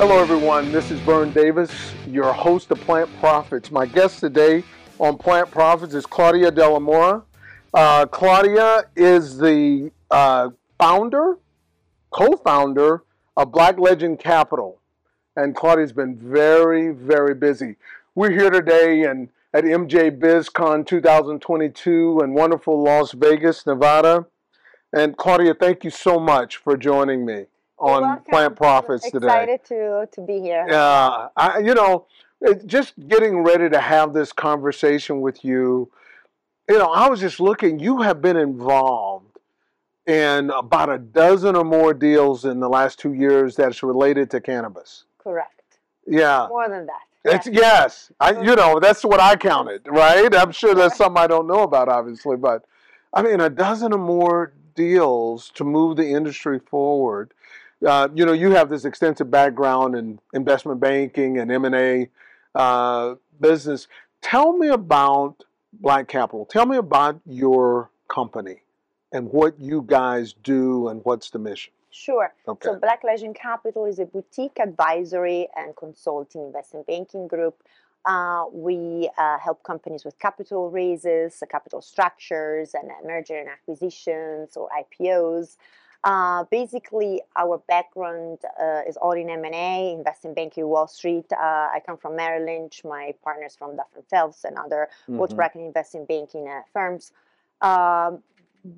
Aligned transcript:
Hello, 0.00 0.18
everyone. 0.18 0.72
This 0.72 0.90
is 0.90 0.98
Vern 1.00 1.30
Davis, 1.30 1.70
your 2.06 2.32
host 2.32 2.70
of 2.70 2.80
Plant 2.80 3.10
Profits. 3.20 3.70
My 3.70 3.84
guest 3.84 4.18
today 4.18 4.64
on 4.98 5.18
Plant 5.18 5.50
Profits 5.50 5.92
is 5.92 6.06
Claudia 6.06 6.50
Delamora. 6.50 7.22
Uh, 7.74 8.06
Claudia 8.06 8.84
is 8.96 9.36
the 9.36 9.92
uh, 10.10 10.48
founder, 10.78 11.36
co 12.08 12.34
founder 12.38 13.02
of 13.36 13.52
Black 13.52 13.78
Legend 13.78 14.18
Capital. 14.18 14.80
And 15.36 15.54
Claudia's 15.54 15.92
been 15.92 16.16
very, 16.16 16.92
very 16.92 17.34
busy. 17.34 17.76
We're 18.14 18.30
here 18.30 18.48
today 18.48 19.02
and 19.02 19.28
at 19.52 19.64
MJ 19.64 20.18
BizCon 20.18 20.86
2022 20.86 22.20
in 22.24 22.32
wonderful 22.32 22.82
Las 22.82 23.12
Vegas, 23.12 23.66
Nevada. 23.66 24.24
And 24.94 25.18
Claudia, 25.18 25.52
thank 25.52 25.84
you 25.84 25.90
so 25.90 26.18
much 26.18 26.56
for 26.56 26.78
joining 26.78 27.26
me 27.26 27.44
on 27.80 28.02
welcome. 28.02 28.24
Plant 28.30 28.56
Profits 28.56 29.10
today. 29.10 29.26
Excited 29.26 29.64
to 29.64 30.08
to 30.12 30.20
be 30.20 30.40
here. 30.40 30.66
Yeah, 30.68 31.28
I, 31.36 31.58
you 31.58 31.74
know, 31.74 32.06
just 32.66 32.94
getting 33.08 33.42
ready 33.42 33.68
to 33.68 33.80
have 33.80 34.12
this 34.12 34.32
conversation 34.32 35.20
with 35.20 35.44
you. 35.44 35.90
You 36.68 36.78
know, 36.78 36.92
I 36.92 37.08
was 37.08 37.20
just 37.20 37.40
looking. 37.40 37.78
You 37.80 38.02
have 38.02 38.20
been 38.22 38.36
involved 38.36 39.38
in 40.06 40.50
about 40.50 40.90
a 40.90 40.98
dozen 40.98 41.56
or 41.56 41.64
more 41.64 41.94
deals 41.94 42.44
in 42.44 42.60
the 42.60 42.68
last 42.68 42.98
two 42.98 43.12
years 43.12 43.56
that's 43.56 43.82
related 43.82 44.30
to 44.30 44.40
cannabis. 44.40 45.04
Correct. 45.18 45.78
Yeah, 46.06 46.46
More 46.48 46.68
than 46.68 46.86
that. 46.86 47.02
it's 47.24 47.46
yes. 47.46 48.10
I, 48.18 48.40
you 48.40 48.56
know, 48.56 48.80
that's 48.80 49.04
what 49.04 49.20
I 49.20 49.36
counted, 49.36 49.86
right? 49.86 50.34
I'm 50.34 50.50
sure 50.50 50.74
there's 50.74 50.96
some 50.96 51.16
I 51.16 51.26
don't 51.26 51.46
know 51.46 51.62
about, 51.62 51.88
obviously, 51.88 52.36
but 52.36 52.64
I 53.12 53.22
mean, 53.22 53.40
a 53.40 53.50
dozen 53.50 53.92
or 53.92 53.98
more 53.98 54.52
deals 54.74 55.50
to 55.54 55.64
move 55.64 55.96
the 55.96 56.08
industry 56.10 56.58
forward. 56.58 57.32
Uh, 57.86 58.08
you 58.14 58.26
know, 58.26 58.32
you 58.32 58.50
have 58.50 58.68
this 58.68 58.84
extensive 58.84 59.30
background 59.30 59.94
in 59.94 60.18
investment 60.34 60.80
banking 60.80 61.38
and 61.38 61.50
M 61.50 61.64
and 61.64 61.74
A 61.74 62.08
uh, 62.54 63.14
business. 63.40 63.88
Tell 64.20 64.56
me 64.56 64.68
about 64.68 65.44
Black 65.72 66.08
Capital. 66.08 66.44
Tell 66.44 66.66
me 66.66 66.76
about 66.76 67.20
your 67.26 67.90
company 68.08 68.62
and 69.12 69.30
what 69.30 69.58
you 69.58 69.82
guys 69.86 70.34
do 70.42 70.88
and 70.88 71.00
what's 71.04 71.30
the 71.30 71.38
mission. 71.38 71.72
Sure. 71.90 72.32
Okay. 72.46 72.68
So 72.68 72.76
Black 72.76 73.02
Legend 73.02 73.34
Capital 73.34 73.86
is 73.86 73.98
a 73.98 74.06
boutique 74.06 74.58
advisory 74.60 75.48
and 75.56 75.74
consulting 75.74 76.42
investment 76.42 76.86
banking 76.86 77.26
group. 77.26 77.62
Uh, 78.06 78.44
we 78.52 79.10
uh, 79.18 79.38
help 79.38 79.62
companies 79.62 80.04
with 80.04 80.18
capital 80.18 80.70
raises, 80.70 81.42
capital 81.50 81.82
structures, 81.82 82.74
and 82.74 82.90
merger 83.04 83.38
and 83.38 83.48
acquisitions 83.48 84.56
or 84.56 84.68
IPOs. 84.70 85.56
Uh, 86.02 86.44
basically, 86.50 87.20
our 87.36 87.58
background 87.68 88.38
uh, 88.60 88.80
is 88.88 88.96
all 88.96 89.12
in 89.12 89.28
M&A, 89.28 89.92
investment 89.92 90.34
banking, 90.34 90.66
Wall 90.66 90.86
Street. 90.86 91.26
Uh, 91.32 91.36
I 91.74 91.82
come 91.84 91.98
from 91.98 92.16
Merrill 92.16 92.46
Lynch. 92.46 92.82
My 92.84 93.12
partners 93.22 93.54
from 93.54 93.76
Duff 93.76 93.88
and 93.94 94.04
Phelps 94.06 94.44
and 94.44 94.56
other 94.56 94.88
both 95.08 95.30
Mhm. 95.30 95.36
bracket 95.36 95.60
investment 95.60 96.08
banking 96.08 96.48
uh, 96.48 96.62
firms. 96.72 97.12
Um, 97.60 98.22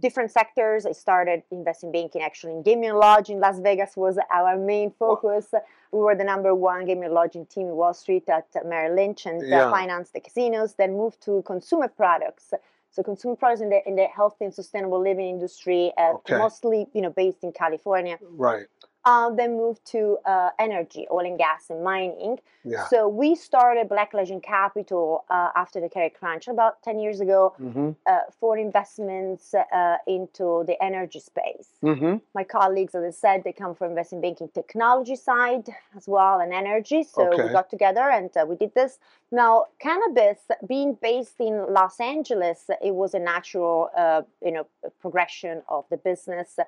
different 0.00 0.30
sectors. 0.32 0.84
I 0.84 0.92
started 0.92 1.42
investing 1.52 1.92
banking 1.92 2.22
actually 2.22 2.54
in 2.54 2.62
gaming 2.62 2.94
lodge 2.94 3.30
in 3.30 3.38
Las 3.38 3.58
Vegas 3.60 3.96
was 3.96 4.18
our 4.32 4.56
main 4.56 4.90
focus. 4.90 5.54
We 5.92 6.00
were 6.00 6.14
the 6.16 6.24
number 6.24 6.54
one 6.56 6.86
gaming 6.86 7.12
lodging 7.12 7.46
team 7.46 7.68
in 7.68 7.76
Wall 7.76 7.94
Street 7.94 8.28
at 8.28 8.46
Merrill 8.64 8.94
Lynch 8.96 9.26
and 9.26 9.46
Yeah. 9.46 9.66
uh, 9.66 9.70
financed 9.70 10.12
the 10.12 10.20
casinos. 10.20 10.74
Then 10.74 10.96
moved 10.96 11.20
to 11.22 11.42
consumer 11.42 11.86
products. 11.88 12.52
So 12.92 13.02
consumer 13.02 13.36
products 13.36 13.62
in 13.62 13.70
the 13.70 13.80
in 13.86 13.96
the 13.96 14.04
healthy 14.04 14.44
and 14.44 14.54
sustainable 14.54 15.00
living 15.00 15.28
industry, 15.28 15.92
uh, 15.96 16.12
Okay. 16.16 16.36
mostly 16.36 16.86
you 16.92 17.00
know 17.00 17.10
based 17.10 17.42
in 17.42 17.52
California. 17.52 18.18
Right. 18.20 18.66
Uh, 19.04 19.30
then 19.30 19.56
moved 19.56 19.84
to 19.84 20.16
uh, 20.26 20.50
energy, 20.60 21.06
oil 21.10 21.26
and 21.26 21.36
gas, 21.36 21.70
and 21.70 21.82
mining. 21.82 22.38
Yeah. 22.62 22.86
So 22.86 23.08
we 23.08 23.34
started 23.34 23.88
Black 23.88 24.14
Legend 24.14 24.44
Capital 24.44 25.24
uh, 25.28 25.48
after 25.56 25.80
the 25.80 25.88
Carry 25.88 26.10
Crunch 26.10 26.46
about 26.46 26.82
10 26.84 27.00
years 27.00 27.20
ago 27.20 27.54
Mm-hmm. 27.60 27.90
uh, 28.06 28.18
for 28.38 28.56
investments 28.56 29.54
uh, 29.54 29.96
into 30.06 30.64
the 30.68 30.76
energy 30.82 31.18
space. 31.18 31.68
Mm-hmm. 31.82 32.16
My 32.34 32.44
colleagues, 32.44 32.94
as 32.94 33.02
I 33.04 33.10
said, 33.10 33.42
they 33.44 33.52
come 33.52 33.74
from 33.74 33.90
investment 33.90 34.22
banking 34.22 34.48
technology 34.54 35.16
side 35.16 35.66
as 35.96 36.06
well 36.06 36.40
and 36.40 36.52
energy. 36.52 37.02
So 37.02 37.22
Okay. 37.28 37.44
we 37.44 37.52
got 37.52 37.70
together 37.70 38.08
and 38.18 38.30
uh, 38.36 38.44
we 38.48 38.54
did 38.56 38.72
this. 38.74 38.98
Now, 39.32 39.66
cannabis, 39.80 40.38
being 40.68 40.96
based 41.00 41.40
in 41.40 41.54
Los 41.72 41.98
Angeles, 42.00 42.70
it 42.80 42.94
was 42.94 43.14
a 43.14 43.18
natural, 43.18 43.88
uh, 43.96 44.22
you 44.44 44.52
know, 44.52 44.66
progression 45.00 45.62
of 45.68 45.84
the 45.90 45.96
business. 45.96 46.58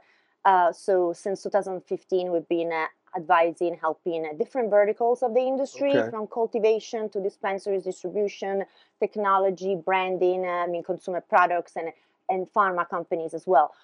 Uh, 0.44 0.72
so 0.72 1.12
since 1.12 1.42
2015, 1.42 2.30
we've 2.32 2.48
been 2.48 2.70
uh, 2.72 2.86
advising, 3.16 3.76
helping 3.80 4.26
uh, 4.26 4.36
different 4.36 4.70
verticals 4.70 5.22
of 5.22 5.32
the 5.34 5.40
industry, 5.40 5.96
Okay. 5.96 6.10
from 6.10 6.26
cultivation 6.26 7.08
to 7.10 7.20
dispensaries, 7.20 7.84
distribution, 7.84 8.64
technology, 9.00 9.74
branding, 9.76 10.44
uh, 10.44 10.64
I 10.64 10.66
mean, 10.66 10.82
consumer 10.82 11.20
products, 11.20 11.76
and 11.76 11.92
and 12.30 12.46
pharma 12.54 12.88
companies 12.88 13.34
as 13.34 13.46
well. 13.46 13.74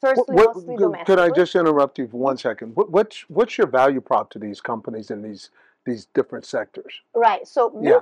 Firstly, 0.00 0.36
What- 0.36 0.54
mostly 0.54 0.76
could- 0.76 0.82
domestic. 0.84 1.06
could 1.06 1.18
I 1.18 1.30
just 1.30 1.54
interrupt 1.56 1.98
you 1.98 2.06
for 2.06 2.18
one 2.18 2.36
second? 2.36 2.74
What, 2.76 2.90
what's 2.90 3.28
what's 3.28 3.58
your 3.58 3.66
value 3.66 4.00
prop 4.00 4.30
to 4.30 4.38
these 4.38 4.60
companies 4.60 5.10
in 5.10 5.22
these 5.22 5.50
these 5.86 6.06
different 6.06 6.44
sectors? 6.44 7.00
Right. 7.14 7.46
So 7.48 7.72
Yeah. 7.80 8.00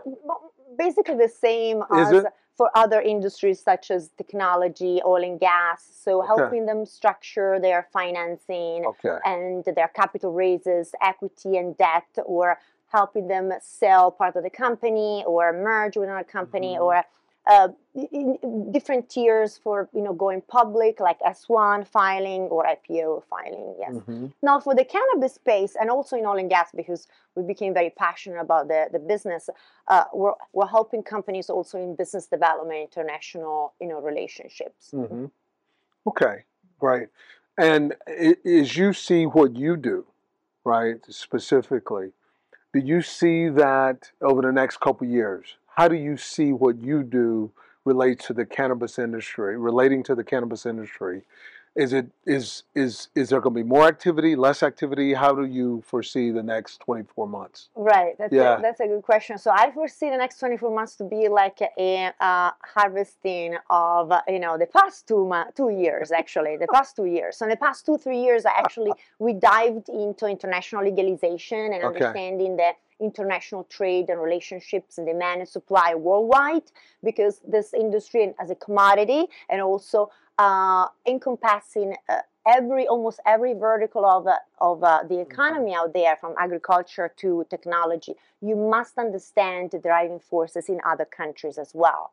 Basically 0.76 1.16
the 1.16 1.28
same 1.28 1.82
Is 1.94 2.08
as 2.08 2.24
it? 2.24 2.26
for 2.56 2.70
other 2.74 3.00
industries 3.00 3.60
such 3.60 3.90
as 3.90 4.10
technology, 4.16 5.00
oil 5.04 5.22
and 5.22 5.38
gas. 5.38 5.88
So 6.04 6.20
Okay. 6.20 6.26
helping 6.26 6.66
them 6.66 6.84
structure 6.84 7.58
their 7.60 7.88
financing 7.92 8.84
Okay. 8.84 9.18
and 9.24 9.64
their 9.64 9.88
capital 9.88 10.32
raises, 10.32 10.92
equity 11.00 11.56
and 11.56 11.76
debt, 11.76 12.08
or 12.24 12.58
helping 12.88 13.28
them 13.28 13.52
sell 13.60 14.10
part 14.10 14.34
of 14.34 14.42
the 14.42 14.50
company 14.50 15.22
or 15.26 15.52
merge 15.52 15.96
with 15.96 16.08
another 16.08 16.24
company 16.24 16.76
Mhm. 16.76 16.82
or 16.82 17.04
uh, 17.48 17.68
different 18.70 19.08
tiers 19.08 19.58
for 19.58 19.88
you 19.94 20.02
know 20.02 20.12
going 20.12 20.42
public 20.42 21.00
like 21.00 21.18
S1 21.20 21.86
filing 21.86 22.42
or 22.42 22.64
IPO 22.64 23.24
filing. 23.30 23.74
Yes. 23.78 23.94
Mhm. 23.94 24.32
Now, 24.42 24.60
for 24.60 24.74
the 24.74 24.84
cannabis 24.84 25.34
space 25.34 25.74
and 25.80 25.90
also 25.90 26.16
in 26.16 26.26
oil 26.26 26.38
and 26.38 26.50
gas, 26.50 26.70
because 26.74 27.08
we 27.34 27.42
became 27.42 27.72
very 27.72 27.90
passionate 27.90 28.40
about 28.40 28.68
the, 28.68 28.88
the 28.92 28.98
business, 28.98 29.48
uh, 29.88 30.04
we're, 30.12 30.34
we're 30.52 30.66
helping 30.66 31.02
companies 31.02 31.48
also 31.48 31.78
in 31.78 31.94
business 31.96 32.26
development, 32.26 32.80
international 32.80 33.72
you 33.80 33.88
know, 33.88 34.00
relationships. 34.00 34.90
Mhm. 34.92 35.30
Okay. 36.06 36.44
Great. 36.78 37.08
And 37.56 37.96
as 38.06 38.76
you 38.76 38.92
see 38.92 39.24
what 39.26 39.56
you 39.56 39.76
do, 39.76 40.06
right, 40.64 41.00
specifically, 41.08 42.12
do 42.72 42.78
you 42.80 43.00
see 43.02 43.48
that 43.48 44.12
over 44.20 44.42
the 44.42 44.52
next 44.52 44.78
couple 44.80 45.06
of 45.06 45.12
years? 45.12 45.56
How 45.78 45.86
do 45.86 45.94
you 45.94 46.16
see 46.16 46.52
what 46.52 46.82
you 46.82 47.04
do 47.04 47.52
relate 47.84 48.18
to 48.26 48.32
the 48.32 48.44
cannabis 48.44 48.98
industry, 48.98 49.56
relating 49.56 50.02
to 50.02 50.16
the 50.16 50.24
cannabis 50.24 50.66
industry? 50.66 51.22
Is 51.76 51.92
it 51.92 52.10
is 52.26 52.64
is 52.74 53.10
is 53.14 53.28
there 53.28 53.40
going 53.40 53.54
to 53.54 53.62
be 53.62 53.68
more 53.68 53.86
activity, 53.86 54.34
less 54.34 54.64
activity? 54.64 55.14
How 55.14 55.32
do 55.36 55.44
you 55.44 55.84
foresee 55.86 56.32
the 56.32 56.42
next 56.42 56.80
24 56.80 57.28
months? 57.28 57.68
Right, 57.76 58.18
that's, 58.18 58.34
Yeah. 58.34 58.58
a, 58.58 58.60
that's 58.60 58.80
a 58.80 58.88
good 58.88 59.04
question. 59.04 59.38
So 59.38 59.52
I 59.52 59.70
foresee 59.70 60.10
the 60.10 60.16
next 60.16 60.40
24 60.40 60.74
months 60.74 60.96
to 60.96 61.04
be 61.04 61.28
like 61.28 61.60
a 61.78 62.10
uh, 62.20 62.50
harvesting 62.74 63.56
of, 63.70 64.12
you 64.26 64.40
know, 64.40 64.58
the 64.58 64.66
past 64.66 65.06
two, 65.06 65.32
two 65.54 65.68
years, 65.70 66.10
actually, 66.10 66.56
the 66.56 66.66
past 66.66 66.96
two 66.96 67.04
years. 67.04 67.36
So 67.36 67.44
in 67.44 67.50
the 67.50 67.56
past 67.56 67.86
two, 67.86 67.98
three 67.98 68.20
years, 68.20 68.44
I 68.46 68.50
actually, 68.56 68.94
we 69.20 69.32
dived 69.34 69.90
into 69.90 70.26
international 70.26 70.82
legalization 70.82 71.72
and 71.72 71.84
Okay. 71.84 71.86
understanding 71.86 72.56
the 72.56 72.72
international 73.00 73.64
trade 73.64 74.08
and 74.10 74.20
relationships 74.20 74.98
and 74.98 75.06
demand 75.06 75.40
and 75.40 75.48
supply 75.48 75.94
worldwide 75.94 76.70
because 77.04 77.40
this 77.46 77.72
industry 77.74 78.34
as 78.40 78.50
a 78.50 78.54
commodity 78.56 79.26
and 79.48 79.60
also 79.60 80.10
uh, 80.38 80.86
encompassing 81.06 81.96
uh, 82.08 82.18
every 82.46 82.86
almost 82.86 83.20
every 83.26 83.54
vertical 83.54 84.04
of 84.04 84.26
uh, 84.26 84.36
of 84.60 84.82
uh, 84.82 85.00
the 85.08 85.20
economy 85.20 85.74
out 85.74 85.92
there 85.92 86.16
from 86.16 86.34
agriculture 86.38 87.12
to 87.16 87.44
technology. 87.50 88.14
You 88.40 88.56
must 88.56 88.98
understand 88.98 89.70
the 89.72 89.78
driving 89.78 90.20
forces 90.20 90.68
in 90.68 90.80
other 90.86 91.04
countries 91.04 91.58
as 91.58 91.72
well 91.74 92.12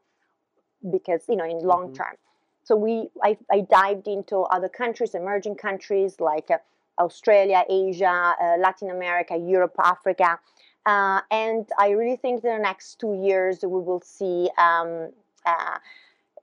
because 0.92 1.24
you 1.30 1.36
know 1.36 1.46
in 1.46 1.60
long 1.60 1.90
Mhm. 1.90 1.96
term. 1.96 2.16
So 2.64 2.76
we 2.76 3.10
I, 3.24 3.38
I 3.52 3.62
dived 3.62 4.08
into 4.08 4.38
other 4.42 4.70
countries 4.70 5.16
emerging 5.16 5.56
countries 5.56 6.20
like 6.20 6.50
uh, 6.52 6.58
australia 6.98 7.64
asia 7.70 8.36
uh, 8.42 8.56
latin 8.58 8.90
america 8.90 9.36
europe 9.36 9.76
africa 9.84 10.40
uh, 10.86 11.22
and 11.32 11.70
i 11.80 11.90
really 11.90 12.16
think 12.18 12.42
that 12.42 12.56
the 12.58 12.62
next 12.62 13.00
two 13.00 13.14
years 13.24 13.62
we 13.64 13.80
will 13.82 14.02
see 14.02 14.50
um, 14.58 15.10
uh, 15.46 15.78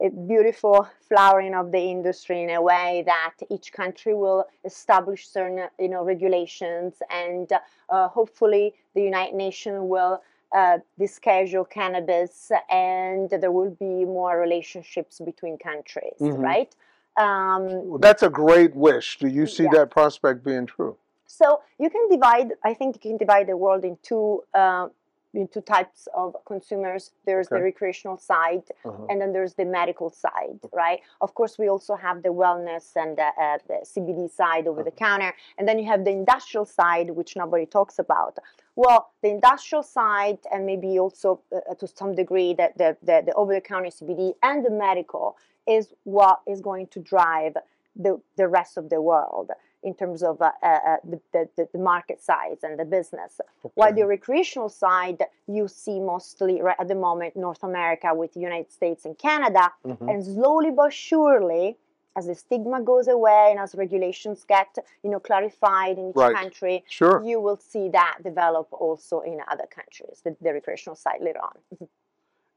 a 0.00 0.10
beautiful 0.10 0.88
flowering 1.08 1.54
of 1.54 1.70
the 1.70 1.78
industry 1.78 2.42
in 2.42 2.50
a 2.50 2.60
way 2.60 3.02
that 3.06 3.34
each 3.50 3.72
country 3.72 4.14
will 4.14 4.44
establish 4.64 5.28
certain 5.28 5.68
you 5.78 5.88
know 5.88 6.02
regulations 6.04 6.94
and 7.10 7.50
uh, 7.90 8.08
hopefully 8.08 8.74
the 8.94 9.02
united 9.02 9.34
nations 9.34 9.78
will 9.82 10.22
uh, 10.56 10.78
deschedule 11.00 11.68
cannabis 11.68 12.50
and 12.70 13.30
there 13.30 13.52
will 13.52 13.70
be 13.70 14.04
more 14.04 14.38
relationships 14.38 15.20
between 15.24 15.56
countries 15.56 16.18
Mhm. 16.20 16.42
right 16.42 16.74
um, 17.16 17.66
Well, 17.88 17.98
that's 17.98 18.22
a 18.22 18.30
great 18.30 18.74
wish. 18.74 19.18
Do 19.18 19.28
you 19.28 19.46
see 19.46 19.64
Yeah. 19.64 19.70
that 19.72 19.90
prospect 19.90 20.42
being 20.42 20.64
true? 20.64 20.96
So 21.32 21.62
you 21.78 21.88
can 21.88 22.08
divide. 22.10 22.48
I 22.62 22.74
think 22.74 22.94
you 22.96 23.00
can 23.10 23.16
divide 23.16 23.46
the 23.46 23.56
world 23.56 23.84
in 23.84 23.96
two. 24.02 24.42
Uh, 24.54 24.88
in 25.34 25.48
two 25.48 25.62
types 25.62 26.08
of 26.14 26.36
consumers. 26.44 27.02
There's 27.24 27.46
Okay. 27.46 27.56
the 27.56 27.62
recreational 27.62 28.18
side, 28.18 28.64
Uh-huh. 28.84 29.06
and 29.08 29.18
then 29.18 29.32
there's 29.32 29.54
the 29.54 29.64
medical 29.64 30.10
side, 30.10 30.60
right? 30.74 31.00
Of 31.22 31.30
course, 31.38 31.54
we 31.62 31.68
also 31.74 31.94
have 32.06 32.22
the 32.22 32.28
wellness 32.42 32.84
and 33.02 33.16
the, 33.16 33.28
uh, 33.44 33.56
the 33.66 33.78
CBD 33.92 34.28
side 34.28 34.64
over 34.70 34.82
the 34.82 34.90
counter, 35.06 35.32
and 35.56 35.66
then 35.66 35.78
you 35.78 35.86
have 35.86 36.04
the 36.04 36.10
industrial 36.10 36.66
side, 36.66 37.08
which 37.18 37.34
nobody 37.34 37.64
talks 37.64 37.98
about. 37.98 38.34
Well, 38.76 39.00
the 39.22 39.30
industrial 39.30 39.82
side, 39.98 40.40
and 40.52 40.66
maybe 40.66 40.98
also 40.98 41.40
uh, 41.50 41.74
to 41.80 41.86
some 41.86 42.14
degree, 42.14 42.52
that 42.60 42.76
the, 42.76 42.98
the, 43.08 43.16
the 43.26 43.32
over 43.40 43.54
the 43.54 43.62
counter 43.62 43.88
CBD 43.98 44.34
and 44.42 44.62
the 44.66 44.74
medical 44.86 45.38
is 45.66 45.94
what 46.04 46.42
is 46.46 46.60
going 46.60 46.88
to 46.88 47.00
drive 47.00 47.56
the, 47.96 48.20
the 48.36 48.48
rest 48.48 48.76
of 48.76 48.90
the 48.90 49.00
world 49.00 49.50
in 49.82 49.94
terms 49.94 50.22
of 50.22 50.40
uh, 50.40 50.52
uh, 50.62 50.66
uh, 50.66 50.96
the, 51.04 51.20
the, 51.56 51.68
the 51.72 51.78
market 51.78 52.20
size 52.20 52.58
and 52.62 52.78
the 52.78 52.84
business. 52.84 53.40
While 53.74 53.92
the 53.94 54.06
recreational 54.06 54.68
side, 54.68 55.22
you 55.46 55.66
see 55.68 55.98
mostly 56.00 56.60
right 56.62 56.76
at 56.78 56.88
the 56.88 56.94
moment 56.94 57.36
North 57.36 57.62
America 57.62 58.14
with 58.14 58.32
the 58.34 58.40
United 58.40 58.70
States 58.72 59.04
and 59.04 59.18
Canada, 59.18 59.72
Mhm. 59.84 60.08
and 60.10 60.24
slowly 60.24 60.70
but 60.70 60.92
surely, 60.92 61.76
as 62.14 62.26
the 62.26 62.34
stigma 62.34 62.80
goes 62.82 63.08
away 63.08 63.48
and 63.50 63.58
as 63.58 63.74
regulations 63.74 64.44
get 64.44 64.76
you 65.02 65.10
know 65.10 65.18
clarified 65.20 65.98
in 65.98 66.10
each 66.10 66.16
Right. 66.16 66.34
country, 66.36 66.84
Sure. 66.88 67.22
you 67.24 67.40
will 67.40 67.56
see 67.56 67.88
that 67.88 68.18
develop 68.22 68.68
also 68.72 69.20
in 69.20 69.40
other 69.48 69.66
countries, 69.66 70.20
the, 70.24 70.36
the 70.40 70.52
recreational 70.52 70.94
side 70.96 71.20
later 71.20 71.40
on. 71.42 71.56
Mhm. 71.74 71.88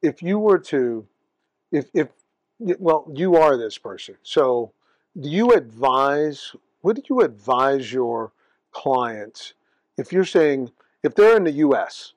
if 0.01 0.21
you 0.21 0.37
were 0.37 0.59
to, 0.59 1.07
if 1.71 1.85
if 1.93 2.09
well, 2.79 3.01
you 3.13 3.35
are 3.35 3.57
this 3.57 3.77
person. 3.77 4.15
So, 4.23 4.71
do 5.19 5.29
you 5.29 5.51
advise? 5.53 6.55
What 6.85 6.97
do 6.97 7.01
you 7.09 7.21
advise 7.21 7.91
your 7.91 8.31
clients 8.71 9.55
if 9.97 10.13
you're 10.13 10.23
saying 10.23 10.69
if 11.01 11.15
they're 11.15 11.35
in 11.35 11.43
the 11.43 11.51
U.S. 11.67 12.13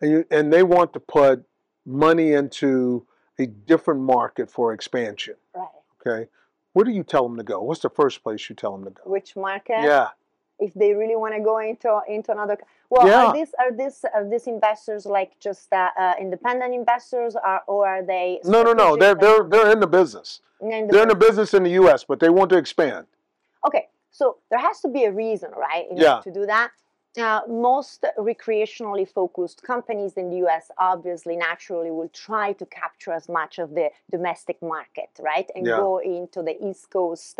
and 0.00 0.10
you, 0.10 0.24
and 0.30 0.50
they 0.50 0.62
want 0.62 0.94
to 0.94 1.00
put 1.00 1.44
money 1.84 2.32
into 2.32 3.06
a 3.38 3.44
different 3.44 4.00
market 4.00 4.50
for 4.50 4.72
expansion? 4.72 5.34
Right. 5.54 5.68
Okay, 6.00 6.30
where 6.72 6.86
do 6.86 6.92
you 6.92 7.02
tell 7.04 7.28
them 7.28 7.36
to 7.36 7.42
go? 7.42 7.60
What's 7.60 7.82
the 7.82 7.90
first 7.90 8.22
place 8.22 8.48
you 8.48 8.56
tell 8.56 8.72
them 8.72 8.84
to 8.86 8.90
go? 8.90 9.02
Which 9.04 9.36
market? 9.36 9.82
Yeah. 9.82 10.08
if 10.58 10.72
they 10.72 10.94
really 10.94 11.16
want 11.16 11.34
to 11.34 11.42
go 11.42 11.58
into 11.58 11.90
into 12.08 12.32
another 12.32 12.56
well 12.88 13.06
Yeah. 13.06 13.24
are 13.26 13.32
these 13.38 13.52
are 13.62 13.72
these 13.80 13.98
are 14.16 14.24
these 14.32 14.46
investors 14.46 15.04
like 15.04 15.30
just 15.40 15.70
uh, 15.74 15.90
uh, 15.98 16.14
independent 16.18 16.72
investors 16.72 17.36
or, 17.36 17.60
or 17.66 17.86
are 17.86 18.02
they 18.02 18.40
No, 18.44 18.62
no, 18.62 18.72
no. 18.72 18.96
They're 18.96 19.16
they're 19.22 19.42
they're 19.52 19.70
in 19.76 19.80
the 19.80 19.92
business. 19.98 20.40
in 20.62 20.86
the 20.86 20.92
They're 20.92 21.02
in 21.02 21.08
the 21.08 21.14
business? 21.26 21.50
business 21.50 21.54
in 21.58 21.62
the 21.64 21.74
U.S., 21.82 22.00
but 22.10 22.18
they 22.20 22.30
want 22.30 22.48
to 22.54 22.56
expand. 22.56 23.06
Okay 23.66 23.88
so 24.10 24.38
there 24.50 24.60
has 24.60 24.80
to 24.80 24.88
be 24.88 25.04
a 25.04 25.12
reason 25.12 25.50
right 25.52 25.86
Yeah. 25.94 26.20
to 26.20 26.30
do 26.30 26.46
that 26.46 26.70
uh, 27.16 27.42
most 27.48 28.04
recreationally 28.18 29.08
focused 29.08 29.62
companies 29.62 30.14
in 30.14 30.30
the 30.30 30.36
US 30.46 30.70
obviously 30.78 31.36
naturally 31.36 31.90
will 31.90 32.08
try 32.08 32.52
to 32.54 32.66
capture 32.66 33.12
as 33.12 33.28
much 33.28 33.58
of 33.58 33.70
the 33.74 33.90
domestic 34.10 34.60
market, 34.60 35.10
right? 35.20 35.48
And 35.54 35.66
Yeah. 35.66 35.76
go 35.76 35.98
into 35.98 36.42
the 36.42 36.56
East 36.64 36.90
Coast 36.90 37.38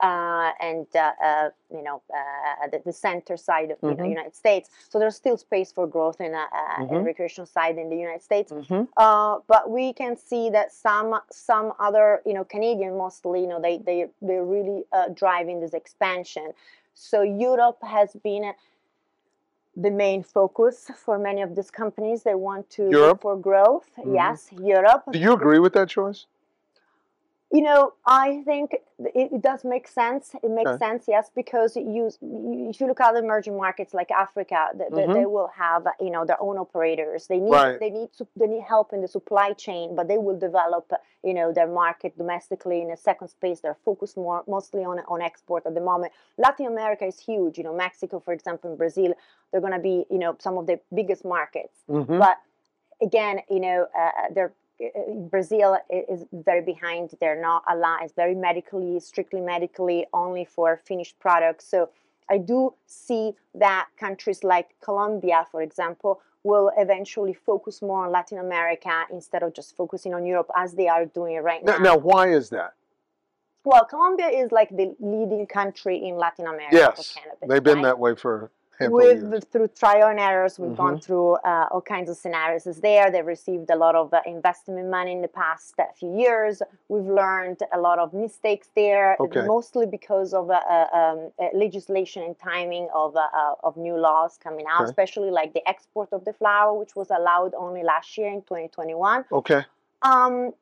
uh, 0.00 0.50
and 0.60 0.86
uh, 0.94 1.12
uh, 1.22 1.48
you 1.72 1.82
know 1.82 2.02
uh, 2.14 2.66
the, 2.70 2.82
the 2.84 2.92
center 2.92 3.36
side 3.36 3.70
of 3.70 3.80
the 3.80 3.88
Mhm. 3.94 4.08
United 4.10 4.34
States. 4.34 4.68
So 4.90 4.98
there's 4.98 5.16
still 5.16 5.36
space 5.36 5.72
for 5.72 5.86
growth 5.86 6.20
in, 6.20 6.34
uh, 6.34 6.44
uh, 6.52 6.82
in 6.82 6.88
Mhm. 6.88 7.04
recreational 7.04 7.46
side 7.46 7.78
in 7.78 7.88
the 7.88 7.96
United 7.96 8.22
States. 8.22 8.52
Mm-hmm. 8.52 8.82
Uh, 8.96 9.38
but 9.46 9.70
we 9.70 9.92
can 9.92 10.16
see 10.16 10.50
that 10.50 10.72
some 10.72 11.18
some 11.30 11.72
other 11.78 12.22
you 12.26 12.34
know 12.34 12.44
Canadian 12.44 12.96
mostly 12.96 13.40
you 13.40 13.46
know 13.46 13.60
they 13.60 13.78
they 13.78 14.08
they're 14.20 14.44
really 14.44 14.84
uh, 14.92 15.08
driving 15.08 15.60
this 15.60 15.74
expansion. 15.74 16.52
So 16.94 17.22
Europe 17.22 17.78
has 17.82 18.14
been 18.22 18.52
the 19.76 19.90
main 19.90 20.22
focus 20.22 20.90
for 21.04 21.18
many 21.18 21.42
of 21.42 21.54
these 21.54 21.70
companies. 21.70 22.22
They 22.22 22.34
want 22.34 22.68
to 22.70 22.82
Europe? 22.90 23.08
look 23.08 23.20
for 23.22 23.36
growth. 23.36 23.88
Mhm. 23.98 24.14
Yes, 24.14 24.50
Europe. 24.52 25.04
Do 25.10 25.18
you 25.18 25.32
agree 25.32 25.58
with 25.58 25.72
that 25.74 25.88
choice? 25.88 26.26
You 27.52 27.62
know, 27.62 27.92
I 28.04 28.42
think 28.44 28.72
it, 28.72 29.32
it 29.36 29.40
does 29.40 29.62
make 29.64 29.86
sense. 29.86 30.34
It 30.42 30.50
makes 30.50 30.68
Okay. 30.68 30.78
sense, 30.84 31.04
yes, 31.06 31.30
because 31.32 31.76
you, 31.76 32.10
you, 32.20 32.68
if 32.70 32.80
you 32.80 32.88
look 32.88 33.00
at 33.00 33.12
the 33.12 33.20
emerging 33.20 33.56
markets 33.56 33.94
like 33.94 34.10
Africa, 34.10 34.70
th- 34.76 34.90
th- 34.92 35.08
Mhm. 35.08 35.14
they 35.14 35.26
will 35.26 35.46
have 35.64 35.86
you 36.00 36.10
know 36.10 36.24
their 36.24 36.42
own 36.42 36.58
operators. 36.58 37.28
They 37.28 37.38
need 37.38 37.52
Right. 37.52 37.78
they 37.78 37.90
need 37.90 38.10
they 38.34 38.48
need 38.48 38.64
help 38.74 38.92
in 38.92 39.00
the 39.00 39.06
supply 39.06 39.52
chain, 39.52 39.94
but 39.94 40.08
they 40.08 40.18
will 40.18 40.36
develop 40.48 40.86
you 41.22 41.34
know 41.34 41.52
their 41.52 41.68
market 41.68 42.18
domestically 42.18 42.82
in 42.82 42.90
a 42.90 42.96
second 42.96 43.28
space. 43.28 43.60
They're 43.60 43.78
focused 43.84 44.16
more 44.16 44.42
mostly 44.48 44.84
on 44.84 44.98
on 45.06 45.22
export 45.22 45.66
at 45.66 45.74
the 45.74 45.80
moment. 45.92 46.12
Latin 46.38 46.66
America 46.66 47.04
is 47.06 47.18
huge. 47.20 47.58
You 47.58 47.64
know, 47.64 47.74
Mexico, 47.86 48.18
for 48.18 48.32
example, 48.34 48.70
and 48.70 48.78
Brazil, 48.78 49.14
they're 49.52 49.60
going 49.66 49.72
to 49.80 49.86
be 49.92 50.04
you 50.10 50.18
know 50.18 50.34
some 50.40 50.58
of 50.58 50.66
the 50.66 50.80
biggest 50.92 51.24
markets. 51.24 51.76
Mm-hmm. 51.88 52.18
But 52.18 52.38
again, 53.00 53.36
you 53.48 53.60
know, 53.60 53.86
uh, 53.96 54.10
they're 54.34 54.52
Brazil 55.30 55.78
is 55.90 56.24
very 56.32 56.62
behind. 56.62 57.10
They're 57.20 57.40
not 57.40 57.62
allowed. 57.68 58.00
It's 58.02 58.12
very 58.12 58.34
medically, 58.34 59.00
strictly 59.00 59.40
medically, 59.40 60.06
only 60.12 60.44
for 60.44 60.80
finished 60.84 61.18
products. 61.18 61.66
So 61.66 61.90
I 62.28 62.38
do 62.38 62.74
see 62.86 63.32
that 63.54 63.88
countries 63.98 64.44
like 64.44 64.74
Colombia, 64.82 65.46
for 65.50 65.62
example, 65.62 66.20
will 66.42 66.70
eventually 66.76 67.32
focus 67.32 67.82
more 67.82 68.04
on 68.04 68.12
Latin 68.12 68.38
America 68.38 69.04
instead 69.10 69.42
of 69.42 69.54
just 69.54 69.76
focusing 69.76 70.14
on 70.14 70.24
Europe 70.26 70.50
as 70.56 70.74
they 70.74 70.88
are 70.88 71.06
doing 71.06 71.36
right 71.42 71.64
Now, 71.64 71.78
now. 71.78 71.82
now, 71.84 71.96
why 71.96 72.28
is 72.30 72.50
that? 72.50 72.74
Well, 73.64 73.84
Colombia 73.84 74.28
is 74.28 74.52
like 74.52 74.68
the 74.70 74.94
leading 75.00 75.46
country 75.46 76.06
in 76.06 76.16
Latin 76.16 76.46
America 76.46 76.76
Yes, 76.76 77.12
for 77.14 77.20
cannabis. 77.20 77.48
they've 77.48 77.62
been 77.62 77.78
right? 77.78 77.84
that 77.84 77.98
way 77.98 78.14
for 78.14 78.50
of 78.80 78.92
years. 78.92 79.24
We've 79.24 79.44
through 79.44 79.68
trial 79.68 80.08
and 80.08 80.20
errors, 80.20 80.58
we've 80.58 80.76
gone 80.76 80.96
Mhm. 80.96 81.04
through 81.04 81.32
uh, 81.36 81.68
all 81.70 81.80
kinds 81.80 82.08
of 82.10 82.16
scenarios 82.16 82.64
there. 82.80 83.10
They've 83.10 83.26
received 83.26 83.70
a 83.70 83.76
lot 83.76 83.94
of 83.94 84.12
uh, 84.12 84.20
investment 84.26 84.88
money 84.88 85.12
in 85.12 85.22
the 85.22 85.28
past 85.28 85.74
uh, 85.78 85.84
few 85.94 86.12
years. 86.16 86.62
We've 86.88 87.06
learned 87.22 87.60
a 87.72 87.80
lot 87.80 87.98
of 87.98 88.12
mistakes 88.12 88.68
there, 88.74 89.16
Okay. 89.20 89.44
mostly 89.46 89.86
because 89.86 90.34
of 90.34 90.50
uh, 90.50 90.54
uh, 90.54 90.88
um, 91.00 91.18
uh, 91.38 91.48
legislation 91.54 92.22
and 92.22 92.38
timing 92.38 92.88
of 92.94 93.16
of 93.62 93.76
new 93.76 93.96
laws 93.96 94.38
coming 94.46 94.66
out, 94.68 94.82
Okay. 94.82 94.90
especially 94.90 95.30
like 95.30 95.52
the 95.52 95.66
export 95.68 96.08
of 96.12 96.24
the 96.24 96.32
flower, 96.32 96.72
which 96.82 96.94
was 96.96 97.10
allowed 97.10 97.54
only 97.54 97.82
last 97.82 98.16
year 98.18 98.28
in 98.28 98.42
2021. 98.42 99.24
Okay. 99.32 99.64
Um, 100.02 100.52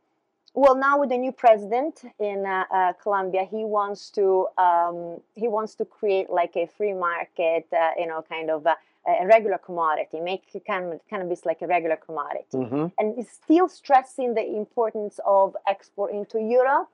well, 0.54 0.76
now 0.76 1.00
with 1.00 1.10
the 1.10 1.18
new 1.18 1.32
president 1.32 2.04
in 2.18 2.46
uh, 2.46 2.64
uh, 2.72 2.92
Colombia, 3.02 3.44
he 3.44 3.64
wants 3.64 4.10
to 4.10 4.46
um, 4.56 5.20
he 5.34 5.48
wants 5.48 5.74
to 5.76 5.84
create 5.84 6.30
like 6.30 6.56
a 6.56 6.66
free 6.66 6.92
market, 6.94 7.66
uh, 7.72 7.90
you 7.98 8.06
know, 8.06 8.22
kind 8.22 8.50
of 8.50 8.64
a, 8.66 8.76
a 9.06 9.26
regular 9.26 9.58
commodity, 9.58 10.20
make 10.20 10.42
cannabis 10.64 11.44
like 11.44 11.60
a 11.62 11.66
regular 11.66 11.96
commodity, 11.96 12.44
Mm-hmm. 12.54 12.86
and 12.98 13.14
he's 13.16 13.30
still 13.30 13.68
stressing 13.68 14.34
the 14.34 14.46
importance 14.56 15.18
of 15.26 15.56
export 15.66 16.12
into 16.12 16.40
Europe. 16.40 16.88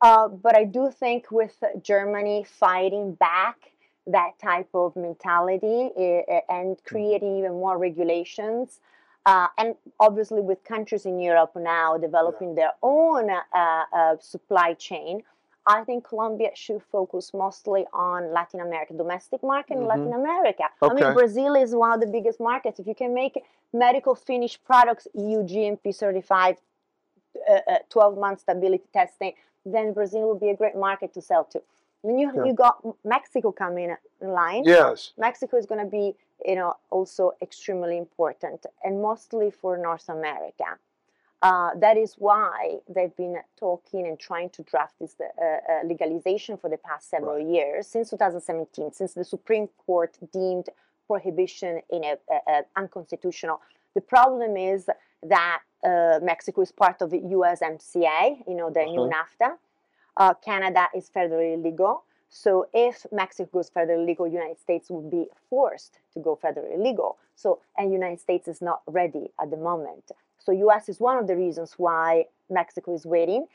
Uh, 0.00 0.28
but 0.28 0.56
I 0.56 0.64
do 0.64 0.90
think 0.90 1.30
with 1.30 1.62
Germany 1.82 2.44
fighting 2.44 3.14
back 3.14 3.56
that 4.06 4.32
type 4.38 4.68
of 4.74 4.94
mentality 4.96 5.90
eh, 5.96 6.22
eh, 6.28 6.40
and 6.48 6.76
creating 6.84 7.38
even 7.38 7.52
more 7.52 7.78
regulations, 7.78 8.80
uh, 9.26 9.48
and 9.58 9.74
obviously 10.00 10.40
with 10.40 10.62
countries 10.64 11.06
in 11.06 11.18
Europe 11.18 11.52
now 11.56 11.96
developing 11.96 12.54
their 12.54 12.72
own 12.82 13.30
uh, 13.30 13.40
uh, 13.92 14.16
supply 14.20 14.74
chain, 14.74 15.22
I 15.66 15.82
think 15.84 16.06
Colombia 16.06 16.50
should 16.54 16.82
focus 16.92 17.32
mostly 17.32 17.86
on 17.94 18.32
Latin 18.32 18.60
America, 18.60 18.92
domestic 18.92 19.42
market 19.42 19.74
in 19.78 19.84
Mhm. 19.84 19.88
Latin 19.88 20.12
America. 20.12 20.64
I 20.82 20.92
mean, 20.92 21.14
Brazil 21.14 21.54
is 21.54 21.74
one 21.74 21.92
of 21.92 22.00
the 22.00 22.06
biggest 22.06 22.38
markets. 22.38 22.78
If 22.78 22.86
you 22.86 22.94
can 22.94 23.14
make 23.14 23.42
medical 23.72 24.14
finished 24.14 24.62
products 24.64 25.08
EU 25.14 25.42
GMP 25.42 25.90
certified, 25.92 26.58
uh, 27.48 27.60
uh, 27.66 27.78
12 27.88 28.18
month 28.18 28.40
stability 28.40 28.84
testing, 28.92 29.32
then 29.64 29.94
Brazil 29.94 30.22
will 30.28 30.38
be 30.38 30.50
a 30.50 30.56
great 30.56 30.76
market 30.76 31.14
to 31.14 31.22
sell 31.22 31.44
to. 31.44 31.62
Then 32.02 32.18
you 32.18 32.30
Yeah. 32.34 32.44
you 32.44 32.52
got 32.52 32.84
Mexico 33.02 33.50
coming 33.50 33.96
in 34.20 34.28
line. 34.40 34.64
Yes. 34.64 35.14
Mexico 35.16 35.56
is 35.56 35.64
going 35.64 35.80
to 35.80 35.90
be, 35.90 36.14
you 36.44 36.54
know, 36.56 36.74
also 36.90 37.32
extremely 37.42 37.96
important, 37.98 38.66
and 38.82 39.00
mostly 39.02 39.50
for 39.50 39.76
North 39.78 40.08
America. 40.08 40.78
Uh, 41.42 41.70
that 41.76 41.96
is 41.98 42.14
why 42.18 42.78
they've 42.88 43.14
been 43.16 43.36
talking 43.58 44.06
and 44.06 44.18
trying 44.18 44.48
to 44.48 44.62
draft 44.62 44.94
this 44.98 45.14
uh, 45.20 45.24
uh, 45.44 45.86
legalization 45.86 46.56
for 46.56 46.70
the 46.70 46.78
past 46.78 47.10
several 47.10 47.36
Right. 47.36 47.46
years, 47.46 47.86
since 47.86 48.10
2017, 48.10 48.92
since 48.92 49.12
the 49.14 49.24
Supreme 49.24 49.68
Court 49.86 50.16
deemed 50.32 50.70
prohibition 51.06 51.80
in 51.90 52.02
a, 52.04 52.16
a- 52.30 52.52
a 52.52 52.62
unconstitutional. 52.76 53.60
The 53.94 54.00
problem 54.00 54.56
is 54.56 54.88
that 55.22 55.60
uh, 55.84 56.18
Mexico 56.22 56.62
is 56.62 56.72
part 56.72 57.02
of 57.02 57.10
the 57.10 57.20
USMCA, 57.20 58.44
you 58.48 58.54
know, 58.54 58.70
the 58.70 58.84
new 58.86 59.02
Uh-huh. 59.02 59.12
NAFTA. 59.14 59.56
Uh, 60.16 60.34
Canada 60.34 60.88
is 60.94 61.10
federally 61.10 61.62
legal. 61.62 62.04
So 62.36 62.66
if 62.74 63.06
Mexico 63.12 63.48
goes 63.52 63.70
federally 63.70 64.06
legal, 64.06 64.26
United 64.26 64.58
States 64.58 64.90
would 64.90 65.08
be 65.08 65.28
forced 65.48 66.00
to 66.14 66.18
go 66.18 66.36
federally 66.36 66.76
legal. 66.76 67.16
So 67.36 67.60
and 67.78 67.92
United 67.92 68.18
States 68.18 68.48
is 68.48 68.60
not 68.60 68.82
ready 68.88 69.30
at 69.40 69.52
the 69.52 69.56
moment. 69.56 70.10
So 70.38 70.50
US 70.50 70.88
is 70.88 70.98
one 70.98 71.16
of 71.16 71.28
the 71.28 71.36
reasons 71.36 71.74
why 71.76 72.26
Mexico 72.50 72.92
is 72.92 73.06
waiting. 73.06 73.46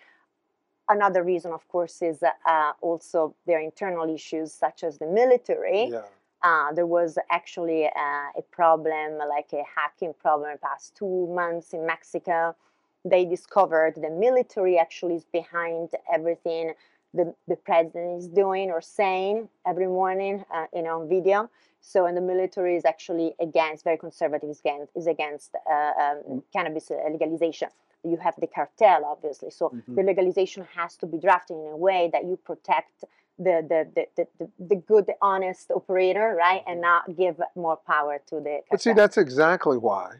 another 0.87 1.23
reason, 1.23 1.51
of 1.51 1.67
course, 1.67 2.01
is 2.01 2.23
uh, 2.23 2.71
also 2.81 3.35
their 3.45 3.59
internal 3.59 4.07
issues, 4.19 4.53
such 4.53 4.83
as 4.83 4.97
the 4.97 5.05
military. 5.21 5.89
Yeah. 5.89 6.07
Uh, 6.41 6.71
there 6.73 6.87
was 6.87 7.17
actually 7.29 7.81
uh, 7.85 8.41
a 8.41 8.43
problem, 8.59 9.17
like 9.35 9.51
a 9.53 9.63
hacking 9.77 10.13
problem, 10.25 10.49
the 10.53 10.57
past 10.57 10.95
two 10.95 11.27
months 11.41 11.73
in 11.73 11.85
Mexico. 11.85 12.55
They 13.03 13.25
discovered 13.25 13.95
the 13.95 14.09
military 14.09 14.79
actually 14.79 15.17
is 15.21 15.25
behind 15.25 15.89
everything 16.17 16.73
the, 17.13 17.33
the 17.47 17.55
president 17.55 18.19
is 18.19 18.27
doing 18.27 18.69
or 18.69 18.81
saying 18.81 19.49
every 19.65 19.87
morning, 19.87 20.43
uh, 20.53 20.65
you 20.73 20.83
know, 20.83 21.01
on 21.01 21.09
video. 21.09 21.49
So, 21.81 22.05
and 22.05 22.15
the 22.15 22.21
military 22.21 22.75
is 22.75 22.85
actually 22.85 23.33
against, 23.39 23.83
very 23.83 23.97
conservative, 23.97 24.49
is 24.49 24.59
against, 24.59 24.91
is 24.95 25.07
against 25.07 25.55
uh, 25.69 25.91
um, 26.01 26.43
cannabis 26.51 26.91
legalization. 27.09 27.69
You 28.03 28.17
have 28.17 28.35
the 28.39 28.47
cartel, 28.47 29.05
obviously. 29.05 29.49
So, 29.49 29.69
Mhm. 29.69 29.95
the 29.95 30.03
legalization 30.03 30.67
has 30.75 30.97
to 30.97 31.05
be 31.05 31.17
drafted 31.17 31.57
in 31.57 31.67
a 31.67 31.77
way 31.77 32.09
that 32.13 32.25
you 32.25 32.37
protect 32.37 33.03
the 33.37 33.65
the, 33.71 33.87
the, 33.95 34.05
the, 34.17 34.27
the, 34.37 34.49
the 34.59 34.75
good, 34.75 35.09
honest 35.21 35.71
operator, 35.71 36.35
right, 36.37 36.63
and 36.67 36.81
not 36.81 37.15
give 37.15 37.41
more 37.55 37.77
power 37.77 38.21
to 38.27 38.41
the. 38.41 38.61
But 38.69 38.81
see, 38.81 38.93
that's 38.93 39.17
exactly 39.17 39.77
why 39.77 40.17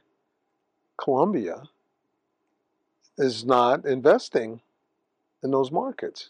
Colombia 0.98 1.64
is 3.18 3.44
not 3.46 3.86
investing 3.86 4.62
in 5.44 5.52
those 5.52 5.72
markets, 5.72 6.30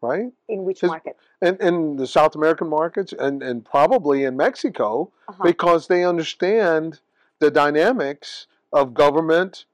right? 0.00 0.32
in 0.48 0.64
which 0.64 0.82
market? 0.82 1.16
And 1.42 1.60
in 1.60 1.96
the 1.96 2.06
South 2.06 2.34
American 2.34 2.68
markets 2.68 3.12
and, 3.18 3.42
and 3.42 3.64
probably 3.64 4.24
in 4.24 4.36
Mexico 4.36 5.10
Uh-huh. 5.28 5.42
because 5.44 5.86
they 5.88 6.04
understand 6.04 7.00
the 7.38 7.50
dynamics 7.50 8.46
of 8.72 8.94
government 8.94 9.64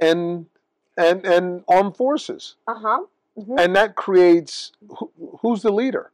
and 0.00 0.46
and 0.96 1.24
and 1.26 1.64
armed 1.68 1.96
forces. 1.96 2.56
Uh-huh. 2.68 3.04
Mhm. 3.38 3.58
And 3.60 3.74
that 3.76 3.96
creates 3.96 4.72
who, 4.98 5.10
who's 5.40 5.62
the 5.62 5.72
leader? 5.72 6.10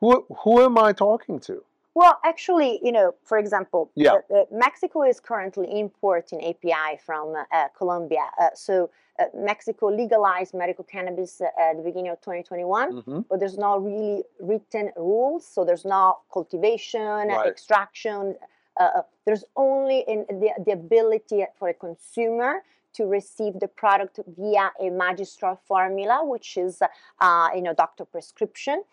Who 0.00 0.24
who 0.44 0.62
am 0.62 0.78
I 0.78 0.92
talking 0.92 1.40
to? 1.40 1.62
Well, 1.94 2.20
actually, 2.24 2.80
you 2.82 2.92
know, 2.92 3.14
for 3.24 3.38
example, 3.38 3.90
Yeah. 3.94 4.12
uh, 4.30 4.34
uh, 4.34 4.44
Mexico 4.50 5.02
is 5.02 5.18
currently 5.20 5.66
importing 5.78 6.40
API 6.44 6.96
from 7.04 7.34
uh, 7.34 7.68
Colombia. 7.76 8.30
Uh, 8.38 8.50
so 8.54 8.90
uh, 9.18 9.24
Mexico 9.34 9.86
legalized 9.88 10.54
medical 10.54 10.84
cannabis 10.84 11.40
uh, 11.40 11.48
at 11.58 11.76
the 11.76 11.82
beginning 11.82 12.10
of 12.12 12.20
2021, 12.20 12.92
Mhm. 13.02 13.24
but 13.28 13.40
there's 13.40 13.58
no 13.58 13.76
really 13.78 14.24
written 14.38 14.92
rules. 14.96 15.44
So 15.44 15.64
there's 15.64 15.84
no 15.84 16.18
cultivation, 16.32 17.28
Right. 17.28 17.46
extraction. 17.46 18.36
Uh, 18.76 18.82
uh, 18.82 19.02
there's 19.24 19.44
only 19.56 19.98
in 20.00 20.24
the, 20.28 20.50
the 20.64 20.72
ability 20.72 21.44
for 21.58 21.68
a 21.68 21.74
consumer 21.74 22.62
to 22.92 23.06
receive 23.06 23.58
the 23.60 23.68
product 23.68 24.20
via 24.38 24.72
a 24.80 24.90
magistral 24.90 25.56
formula, 25.56 26.24
which 26.24 26.56
is, 26.56 26.82
uh, 27.20 27.48
you 27.54 27.62
know, 27.62 27.74
doctor 27.74 28.04
prescription. 28.04 28.84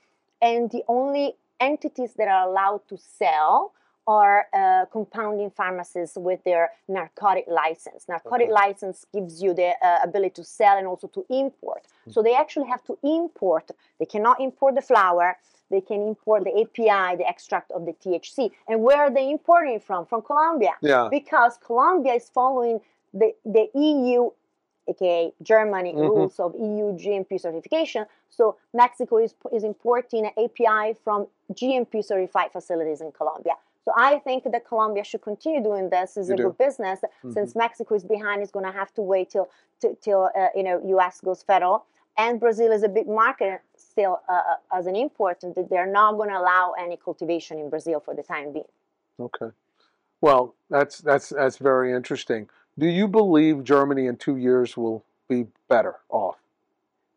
And 0.42 0.70
the 0.72 0.84
only 0.88 1.38
entities 1.60 2.14
that 2.18 2.28
are 2.28 2.48
allowed 2.48 2.82
to 2.90 2.98
sell 2.98 3.74
are 4.08 4.46
uh, 4.54 4.86
compounding 4.86 5.52
pharmacies 5.52 6.14
with 6.16 6.42
their 6.46 6.72
narcotic 6.88 7.44
license. 7.48 8.08
Narcotic 8.08 8.48
Okay. 8.48 8.54
license 8.54 9.06
gives 9.14 9.44
you 9.44 9.54
the 9.54 9.74
uh, 9.86 10.00
ability 10.02 10.36
to 10.36 10.44
sell 10.46 10.78
and 10.78 10.88
also 10.88 11.08
to 11.08 11.26
import. 11.30 11.84
So 12.10 12.24
they 12.24 12.34
actually 12.36 12.68
have 12.70 12.84
to 12.86 12.98
import. 13.04 13.70
They 14.00 14.06
cannot 14.06 14.40
import 14.40 14.76
the 14.76 14.82
flower. 14.82 15.38
They 15.70 15.82
can 15.82 16.08
import 16.08 16.46
the 16.46 16.54
API, 16.62 17.18
the 17.18 17.28
extract 17.28 17.70
of 17.74 17.86
the 17.86 17.92
THC. 17.92 18.52
And 18.70 18.82
where 18.82 18.98
are 19.02 19.10
they 19.12 19.30
importing 19.30 19.82
from? 19.82 20.06
From 20.06 20.22
Colombia 20.22 20.72
Yeah. 20.82 21.10
because 21.12 21.58
Colombia 21.58 22.14
is 22.14 22.30
following 22.30 22.80
the, 23.14 23.34
the 23.44 23.70
EU, 23.74 24.30
aka 24.88 25.34
Germany, 25.42 25.94
Mhm. 25.94 26.10
rules 26.10 26.40
of 26.40 26.56
EU 26.56 26.94
GMP 26.94 27.38
certification. 27.38 28.06
So 28.30 28.58
Mexico 28.74 29.18
is, 29.18 29.36
is 29.52 29.64
importing 29.64 30.26
API 30.38 30.94
from 31.04 31.28
GMP 31.54 32.04
certified 32.04 32.52
facilities 32.52 33.02
in 33.02 33.12
Colombia. 33.12 33.56
So 33.86 33.94
I 33.96 34.20
think 34.20 34.44
that 34.52 34.66
Colombia 34.66 35.04
should 35.04 35.22
continue 35.22 35.62
doing 35.64 35.90
this. 35.90 36.18
You 36.18 36.24
a 36.24 36.36
do. 36.36 36.44
good 36.44 36.58
business. 36.58 37.00
Since 37.32 37.56
Mexico 37.56 37.96
is 37.96 38.04
behind, 38.04 38.42
it's 38.42 38.52
going 38.52 38.66
to 38.66 38.72
have 38.82 38.94
to 38.96 39.02
wait 39.02 39.30
till 39.30 39.48
till, 39.80 39.96
till 39.96 40.30
uh, 40.36 40.50
you 40.54 40.64
know 40.64 40.82
U.S. 40.96 41.22
goes 41.22 41.42
federal. 41.42 41.86
And 42.18 42.40
Brazil 42.40 42.72
is 42.72 42.84
a 42.84 42.90
big 42.90 43.08
market 43.08 43.62
still 43.78 44.20
uh, 44.28 44.34
uh, 44.34 44.78
as 44.78 44.88
an 44.88 44.96
import, 44.96 45.44
and 45.44 45.56
they're 45.70 45.94
not 46.02 46.18
going 46.18 46.30
to 46.30 46.38
allow 46.38 46.74
any 46.78 46.98
cultivation 46.98 47.60
in 47.60 47.70
Brazil 47.70 48.00
for 48.00 48.14
the 48.14 48.24
time 48.24 48.52
being. 48.52 48.66
Okay. 49.20 49.52
Well, 50.20 50.56
that's 50.70 51.00
that's 51.00 51.30
that's 51.30 51.58
very 51.58 51.94
interesting. 51.94 52.50
Do 52.80 52.88
you 52.88 53.08
believe 53.08 53.64
Germany 53.64 54.06
in 54.08 54.18
two 54.18 54.38
years 54.38 54.78
will 54.78 55.04
be 55.28 55.48
better 55.68 55.96
off 56.10 56.38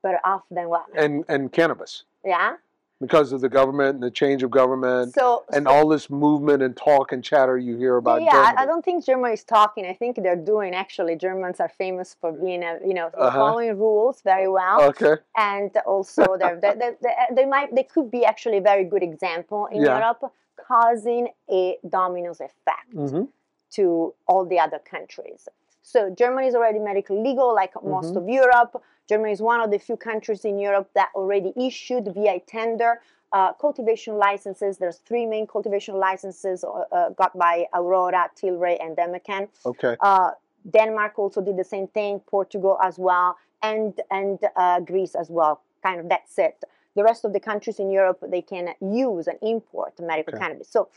Better 0.03 0.21
off 0.25 0.43
than 0.51 0.69
what? 0.69 0.87
and 0.97 1.25
and 1.29 1.53
cannabis 1.53 2.05
Yeah. 2.25 2.57
because 3.01 3.33
of 3.33 3.41
the 3.41 3.49
government 3.49 3.95
and 3.95 4.03
the 4.03 4.11
change 4.11 4.43
of 4.43 4.51
government 4.51 5.13
So 5.15 5.45
and 5.53 5.67
so- 5.67 5.71
all 5.73 5.87
this 5.89 6.09
movement 6.11 6.63
and 6.63 6.77
talk 6.77 7.13
and 7.13 7.23
chatter 7.23 7.57
you 7.59 7.77
hear 7.77 7.97
about 7.97 8.23
yeah, 8.23 8.29
I- 8.31 8.33
Germany? 8.33 8.57
I 8.59 8.67
don't 8.67 8.85
think 8.85 9.05
Germany 9.05 9.35
is 9.35 9.45
talking. 9.45 9.85
I 9.87 9.93
think 9.95 10.17
they're 10.23 10.35
doing. 10.55 10.75
Actually, 10.75 11.17
Germans 11.17 11.61
are 11.61 11.69
famous 11.69 12.17
for 12.21 12.33
being, 12.33 12.63
a, 12.63 12.79
you 12.85 12.95
know, 12.95 13.07
Uh-huh. 13.15 13.31
following 13.39 13.79
rules 13.79 14.23
very 14.23 14.49
well, 14.49 14.83
Okay. 14.91 15.17
and 15.37 15.71
also 15.87 16.25
they're, 16.41 16.59
they, 16.61 16.75
they, 16.81 16.91
they, 17.05 17.15
they 17.37 17.47
might 17.47 17.75
they 17.75 17.85
could 17.85 18.11
be 18.11 18.25
actually 18.25 18.59
a 18.59 18.63
very 18.73 18.85
good 18.85 19.03
example 19.03 19.67
in 19.67 19.83
Yeah. 19.83 19.99
Europe, 19.99 20.33
causing 20.69 21.29
a 21.51 21.79
dominoes 21.89 22.41
effect 22.41 22.93
hmm 22.95 23.25
to 23.71 24.15
all 24.27 24.45
the 24.45 24.59
other 24.59 24.79
countries. 24.79 25.49
So 25.83 26.11
Germany 26.11 26.47
is 26.49 26.55
already 26.55 26.79
medically 26.79 27.19
legal, 27.19 27.55
like 27.55 27.73
most 27.83 28.15
Mhm. 28.15 28.17
of 28.17 28.29
Europe. 28.29 28.83
Germany 29.09 29.33
is 29.33 29.43
one 29.43 29.61
of 29.61 29.71
the 29.71 29.79
few 29.79 29.97
countries 29.97 30.45
in 30.45 30.59
Europe 30.59 30.89
that 30.95 31.09
already 31.15 31.53
issued 31.57 32.15
via 32.15 32.41
tender 32.41 33.01
uh, 33.33 33.53
cultivation 33.53 34.19
licenses. 34.19 34.79
There's 34.79 34.99
three 34.99 35.25
main 35.25 35.47
cultivation 35.47 35.95
licenses 35.99 36.65
uh, 36.65 36.69
uh, 36.71 37.11
got 37.11 37.33
by 37.39 37.67
Aurora, 37.73 38.29
Tilray, 38.37 38.77
and 38.85 38.97
Demecan. 38.97 39.49
Okay. 39.65 39.97
Uh, 40.01 40.33
Denmark 40.69 41.17
also 41.17 41.41
did 41.41 41.57
the 41.57 41.65
same 41.65 41.87
thing. 41.87 42.21
Portugal 42.27 42.77
as 42.83 42.99
well, 42.99 43.37
and 43.63 44.01
and 44.11 44.39
uh, 44.57 44.81
Greece 44.81 45.15
as 45.15 45.31
well. 45.31 45.61
Kind 45.83 46.01
of 46.01 46.09
that's 46.09 46.39
it. 46.39 46.65
The 46.97 47.05
rest 47.05 47.25
of 47.25 47.33
the 47.33 47.41
countries 47.41 47.79
in 47.79 47.89
Europe 47.91 48.19
they 48.31 48.43
can 48.43 48.75
use 48.81 49.29
and 49.29 49.39
import 49.43 49.93
medical 50.01 50.35
Okay. 50.35 50.43
cannabis. 50.43 50.69
So 50.69 50.89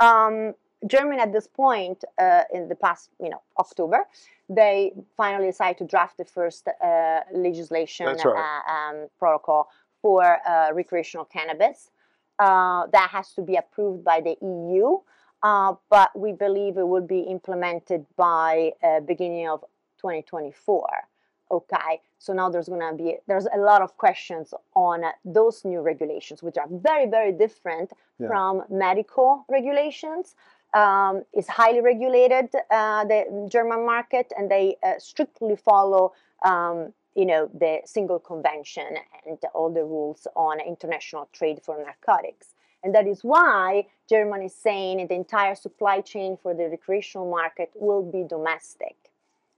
um, 0.00 0.54
Germany 0.86 1.20
at 1.20 1.32
this 1.32 1.46
point 1.46 2.04
uh, 2.18 2.42
in 2.52 2.68
the 2.68 2.74
past, 2.74 3.10
you 3.20 3.30
know, 3.30 3.42
October, 3.58 4.06
they 4.48 4.92
finally 5.16 5.46
decided 5.46 5.78
to 5.78 5.84
draft 5.84 6.16
the 6.18 6.24
first 6.24 6.68
uh, 6.68 7.20
legislation 7.32 8.06
right. 8.06 8.26
uh, 8.26 8.72
um, 8.72 9.08
protocol 9.18 9.68
for 10.02 10.38
uh, 10.46 10.72
recreational 10.72 11.24
cannabis. 11.24 11.90
Uh, 12.38 12.86
that 12.92 13.08
has 13.10 13.32
to 13.32 13.42
be 13.42 13.56
approved 13.56 14.04
by 14.04 14.20
the 14.20 14.36
EU, 14.42 14.98
uh, 15.42 15.74
but 15.88 16.10
we 16.18 16.32
believe 16.32 16.76
it 16.76 16.86
will 16.86 17.06
be 17.06 17.20
implemented 17.20 18.04
by 18.16 18.72
uh, 18.82 19.00
beginning 19.00 19.48
of 19.48 19.60
2024. 19.98 20.86
Okay, 21.50 22.00
so 22.18 22.32
now 22.32 22.50
there's 22.50 22.68
going 22.68 22.80
to 22.80 23.02
be 23.02 23.16
there's 23.26 23.46
a 23.54 23.58
lot 23.58 23.80
of 23.80 23.96
questions 23.96 24.52
on 24.74 25.04
uh, 25.04 25.12
those 25.24 25.64
new 25.64 25.80
regulations, 25.80 26.42
which 26.42 26.58
are 26.58 26.66
very 26.70 27.06
very 27.06 27.32
different 27.32 27.92
Yeah. 28.18 28.28
from 28.28 28.64
medical 28.68 29.44
regulations. 29.48 30.34
Um, 30.74 31.24
it's 31.32 31.48
highly 31.48 31.80
regulated, 31.80 32.48
uh, 32.70 33.04
the 33.04 33.48
German 33.50 33.86
market, 33.86 34.32
and 34.36 34.50
they 34.50 34.76
uh, 34.82 34.98
strictly 34.98 35.56
follow, 35.56 36.12
um, 36.44 36.92
you 37.14 37.24
know, 37.24 37.48
the 37.54 37.80
single 37.84 38.18
convention 38.18 38.86
and 39.26 39.38
all 39.54 39.72
the 39.72 39.84
rules 39.84 40.26
on 40.36 40.60
international 40.60 41.28
trade 41.32 41.60
for 41.62 41.82
narcotics. 41.82 42.48
And 42.82 42.94
that 42.94 43.06
is 43.06 43.24
why 43.24 43.86
Germany 44.08 44.46
is 44.46 44.54
saying 44.54 45.06
the 45.08 45.14
entire 45.14 45.54
supply 45.54 46.00
chain 46.02 46.36
for 46.42 46.54
the 46.54 46.68
recreational 46.68 47.28
market 47.30 47.70
will 47.74 48.02
be 48.02 48.22
domestic. 48.22 48.96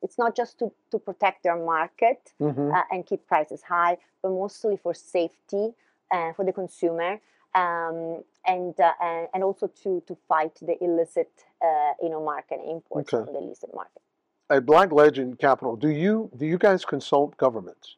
It's 0.02 0.18
not 0.18 0.36
just 0.36 0.58
to, 0.60 0.70
to 0.92 0.98
protect 0.98 1.42
their 1.42 1.56
market 1.56 2.32
hmm 2.38 2.70
uh, 2.70 2.82
and 2.92 3.04
keep 3.04 3.26
prices 3.26 3.62
high, 3.62 3.96
but 4.22 4.30
mostly 4.30 4.76
for 4.76 4.94
safety 4.94 5.74
uh, 6.10 6.32
for 6.34 6.44
the 6.44 6.52
consumer 6.52 7.20
um, 7.54 8.22
and, 8.46 8.78
uh, 8.80 8.92
and 9.00 9.28
and 9.34 9.44
also 9.44 9.66
to 9.82 10.02
to 10.06 10.16
fight 10.28 10.54
the 10.62 10.82
illicit 10.82 11.30
uh, 11.62 11.92
you 12.02 12.08
know 12.08 12.22
market 12.24 12.60
imports 12.66 13.12
Okay. 13.12 13.28
on 13.28 13.32
the 13.32 13.38
illicit 13.40 13.74
market. 13.74 14.02
At 14.50 14.64
Black 14.64 14.92
Legend 14.92 15.38
Capital, 15.38 15.76
do 15.76 15.88
you 15.88 16.30
do 16.36 16.46
you 16.46 16.58
guys 16.58 16.84
consult 16.84 17.36
governments? 17.36 17.96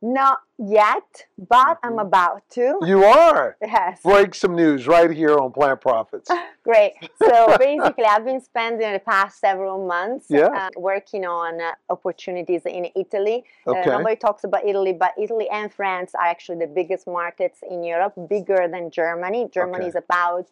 Not 0.00 0.38
yet, 0.58 1.26
but 1.36 1.78
I'm 1.82 1.94
Mhm. 1.96 2.02
about 2.08 2.42
to. 2.50 2.78
You 2.86 3.04
are. 3.04 3.56
Yes, 3.60 4.00
Break 4.02 4.34
some 4.34 4.54
news 4.54 4.86
right 4.86 5.10
here 5.10 5.36
on 5.38 5.50
Plant 5.52 5.80
Profits. 5.80 6.30
great. 6.64 6.94
So 7.18 7.56
basically, 7.58 8.04
I've 8.04 8.24
been 8.24 8.40
spending 8.40 8.92
the 8.92 9.00
past 9.00 9.40
several 9.40 9.84
months 9.86 10.26
Yeah. 10.30 10.46
uh, 10.54 10.70
working 10.76 11.24
on 11.26 11.60
uh, 11.60 11.72
opportunities 11.90 12.64
in 12.66 12.88
Italy. 12.94 13.44
Okay. 13.66 13.90
Uh, 13.90 13.98
nobody 13.98 14.16
talks 14.16 14.44
about 14.44 14.64
Italy, 14.64 14.92
but 14.92 15.12
Italy 15.18 15.48
and 15.50 15.72
France 15.72 16.14
are 16.14 16.26
actually 16.26 16.58
the 16.64 16.72
biggest 16.80 17.06
markets 17.06 17.58
in 17.68 17.82
Europe, 17.82 18.14
bigger 18.28 18.68
than 18.68 18.90
Germany. 18.90 19.48
Germany 19.50 19.78
Okay. 19.86 19.88
is 19.88 19.96
about 19.96 20.46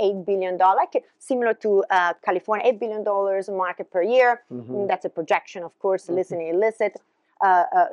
eight 0.00 0.24
billion 0.24 0.56
dollars, 0.56 0.86
similar 1.18 1.54
to 1.54 1.84
uh, 1.90 2.14
California, 2.24 2.64
eight 2.68 2.78
billion 2.78 3.02
dollars 3.02 3.48
market 3.48 3.90
per 3.90 4.02
year. 4.02 4.42
Mhm. 4.50 4.66
Mm, 4.70 4.88
That's 4.88 5.04
a 5.04 5.08
projection, 5.10 5.62
of 5.64 5.76
course, 5.78 6.06
Mhm. 6.06 6.14
listening 6.14 6.48
illicit. 6.54 6.92
uh, 6.96 7.00
uh, 7.00 7.07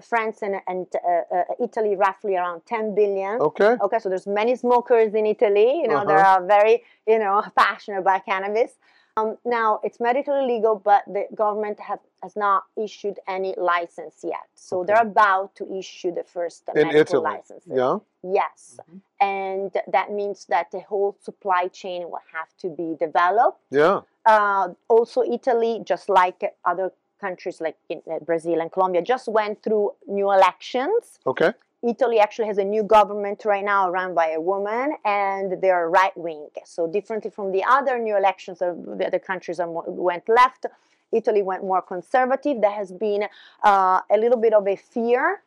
France 0.02 0.42
and, 0.42 0.56
and 0.68 0.88
uh, 0.96 1.36
uh, 1.36 1.44
Italy 1.60 1.96
roughly 1.96 2.36
around 2.36 2.62
10 2.66 2.96
billion. 2.96 3.42
Okay. 3.42 3.78
Okay, 3.82 4.00
so 4.00 4.10
there's 4.10 4.28
many 4.28 4.56
smokers 4.56 5.14
in 5.14 5.26
Italy. 5.26 5.82
You 5.82 5.88
know, 5.88 6.06
they 6.06 6.14
Uh-huh. 6.14 6.40
are 6.40 6.46
very, 6.46 6.84
you 7.08 7.20
know, 7.20 7.44
passionate 7.58 8.00
about 8.00 8.26
cannabis. 8.26 8.78
Um, 9.18 9.38
now 9.46 9.80
it's 9.84 10.00
medically 10.02 10.42
legal, 10.42 10.76
but 10.76 11.04
the 11.08 11.26
government 11.34 11.80
have, 11.80 12.00
has 12.22 12.36
not 12.36 12.64
issued 12.76 13.18
any 13.28 13.54
license 13.58 14.20
yet. 14.24 14.48
So 14.56 14.80
Okay. 14.80 14.88
they're 14.88 15.02
about 15.04 15.56
to 15.56 15.64
issue 15.74 16.12
the 16.14 16.24
first 16.26 16.68
uh, 16.68 16.74
In 16.76 16.88
medical 16.88 17.20
Italy. 17.22 17.24
license. 17.36 17.64
Yeah. 17.66 18.00
Yes, 18.24 18.80
Mhm. 18.82 19.02
and 19.22 19.72
that 19.88 20.12
means 20.12 20.46
that 20.48 20.72
the 20.72 20.82
whole 20.82 21.16
supply 21.22 21.68
chain 21.70 22.10
will 22.10 22.26
have 22.34 22.50
to 22.58 22.70
be 22.70 22.96
developed. 23.00 23.62
Yeah. 23.70 24.02
Uh, 24.26 24.74
also, 24.90 25.22
Italy, 25.22 25.80
just 25.86 26.10
like 26.10 26.44
other 26.66 26.92
countries 27.20 27.62
like 27.62 27.78
in, 27.90 28.02
uh, 28.12 28.20
Brazil 28.20 28.62
and 28.62 28.72
Colombia, 28.72 29.02
just 29.02 29.28
went 29.28 29.62
through 29.64 29.92
new 30.08 30.32
elections. 30.32 31.20
Okay. 31.26 31.52
Italy 31.84 32.20
actually 32.20 32.48
has 32.48 32.58
a 32.58 32.64
new 32.64 32.84
government 32.84 33.46
right 33.46 33.64
now 33.64 33.92
run 33.92 34.16
by 34.16 34.30
a 34.30 34.42
woman, 34.42 34.96
and 35.06 35.62
they're 35.62 35.90
right 35.90 36.16
wing. 36.18 36.48
So, 36.66 36.88
differently 36.88 37.30
from 37.30 37.52
the 37.52 37.64
other 37.64 38.00
new 38.00 38.18
elections, 38.18 38.60
the 38.60 39.04
other 39.06 39.20
countries 39.20 39.60
are 39.60 39.68
more, 39.68 39.84
went 39.88 40.28
left. 40.28 40.66
Italy 41.12 41.44
went 41.44 41.64
more 41.64 41.82
conservative. 41.82 42.60
There 42.62 42.72
has 42.72 42.92
been 42.92 43.28
uh, 43.64 44.02
a 44.10 44.18
little 44.18 44.40
bit 44.40 44.54
of 44.54 44.68
a 44.68 44.76
fear 44.76 45.42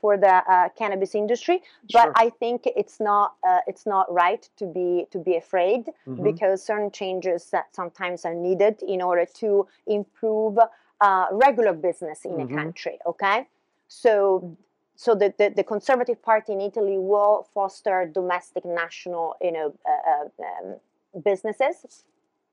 for 0.00 0.16
the 0.16 0.42
uh, 0.50 0.68
cannabis 0.70 1.14
industry, 1.14 1.62
but 1.92 2.02
Sure. 2.04 2.12
I 2.16 2.30
think 2.30 2.62
it's 2.64 2.98
not 3.00 3.34
uh, 3.46 3.60
it's 3.66 3.84
not 3.86 4.10
right 4.12 4.48
to 4.56 4.66
be 4.66 5.06
to 5.10 5.18
be 5.18 5.36
afraid 5.36 5.90
Mhm. 6.06 6.22
because 6.24 6.62
certain 6.62 6.90
changes 6.90 7.50
that 7.50 7.74
sometimes 7.74 8.24
are 8.24 8.34
needed 8.34 8.82
in 8.82 9.02
order 9.02 9.26
to 9.42 9.66
improve 9.86 10.58
uh, 11.00 11.26
regular 11.30 11.72
business 11.74 12.24
in 12.24 12.32
Mhm. 12.32 12.52
a 12.52 12.54
country. 12.56 12.98
Okay, 13.06 13.46
so 13.88 14.56
so 14.96 15.14
the, 15.14 15.32
the, 15.38 15.50
the 15.50 15.62
conservative 15.62 16.20
party 16.22 16.52
in 16.52 16.60
Italy 16.60 16.98
will 16.98 17.46
foster 17.54 18.04
domestic 18.12 18.64
national 18.64 19.36
you 19.40 19.52
know 19.52 19.72
uh, 19.86 20.10
uh, 20.10 20.28
um, 20.48 20.76
businesses 21.22 22.04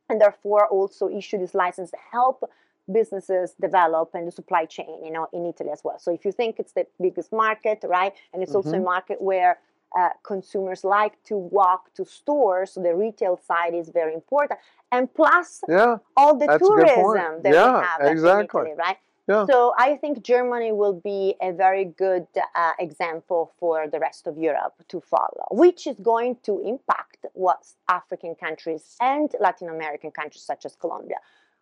and 0.10 0.22
therefore 0.22 0.67
also 0.67 1.10
issue 1.10 1.38
this 1.39 1.55
license 1.55 1.89
to 1.91 1.98
help 2.12 2.44
businesses 2.92 3.56
develop 3.60 4.12
and 4.13 4.27
the 4.27 4.32
supply 4.32 4.65
chain 4.65 5.04
you 5.04 5.12
know 5.12 5.27
in 5.34 5.46
Italy 5.46 5.70
as 5.72 5.82
well 5.84 5.98
so 6.00 6.12
if 6.12 6.24
you 6.25 6.32
think 6.32 6.60
it's 6.60 6.74
the 6.74 6.86
biggest 7.01 7.32
market 7.32 7.80
right 7.84 8.13
and 8.34 8.44
it's 8.44 8.54
also 8.56 8.77
a 8.77 8.80
Mhm. 8.80 8.84
market 8.84 9.22
where 9.22 9.60
uh, 9.98 10.10
consumers 10.24 10.84
like 10.84 11.15
to 11.24 11.38
walk 11.38 11.94
to 11.94 12.04
stores 12.06 12.72
so 12.74 12.82
the 12.82 12.94
retail 12.94 13.38
side 13.38 13.74
is 13.74 13.89
very 13.89 14.13
important 14.13 14.60
and 14.92 15.12
plus 15.13 15.63
Yeah. 15.68 15.98
all 16.18 16.34
the 16.38 16.48
That's 16.48 16.56
a 16.56 16.60
good 16.60 16.88
point. 16.88 16.96
tourism 16.96 17.42
that 17.44 17.54
Yeah, 17.54 17.80
we 17.80 17.86
have 17.86 18.01
in 18.01 18.08
exactly. 18.08 18.62
Italy, 18.62 18.75
right? 18.75 18.98
Yeah. 19.27 19.46
So 19.48 19.74
I 19.77 19.96
think 19.98 20.22
Germany 20.22 20.72
will 20.72 20.94
be 20.94 21.36
a 21.42 21.51
very 21.51 21.86
good 21.86 22.27
uh, 22.56 22.74
example 22.77 23.51
for 23.60 23.88
the 23.88 24.00
rest 24.00 24.27
of 24.27 24.38
Europe 24.38 24.75
to 24.89 25.00
follow, 25.01 25.48
which 25.50 25.88
is 25.88 26.00
going 26.00 26.36
to 26.44 26.60
impact 26.74 27.25
what 27.34 27.65
African 27.88 28.36
countries 28.36 28.96
and 29.01 29.34
Latin 29.39 29.70
American 29.70 30.12
countries 30.12 30.44
such 30.44 30.63
as 30.65 30.75
Colombia 30.75 31.18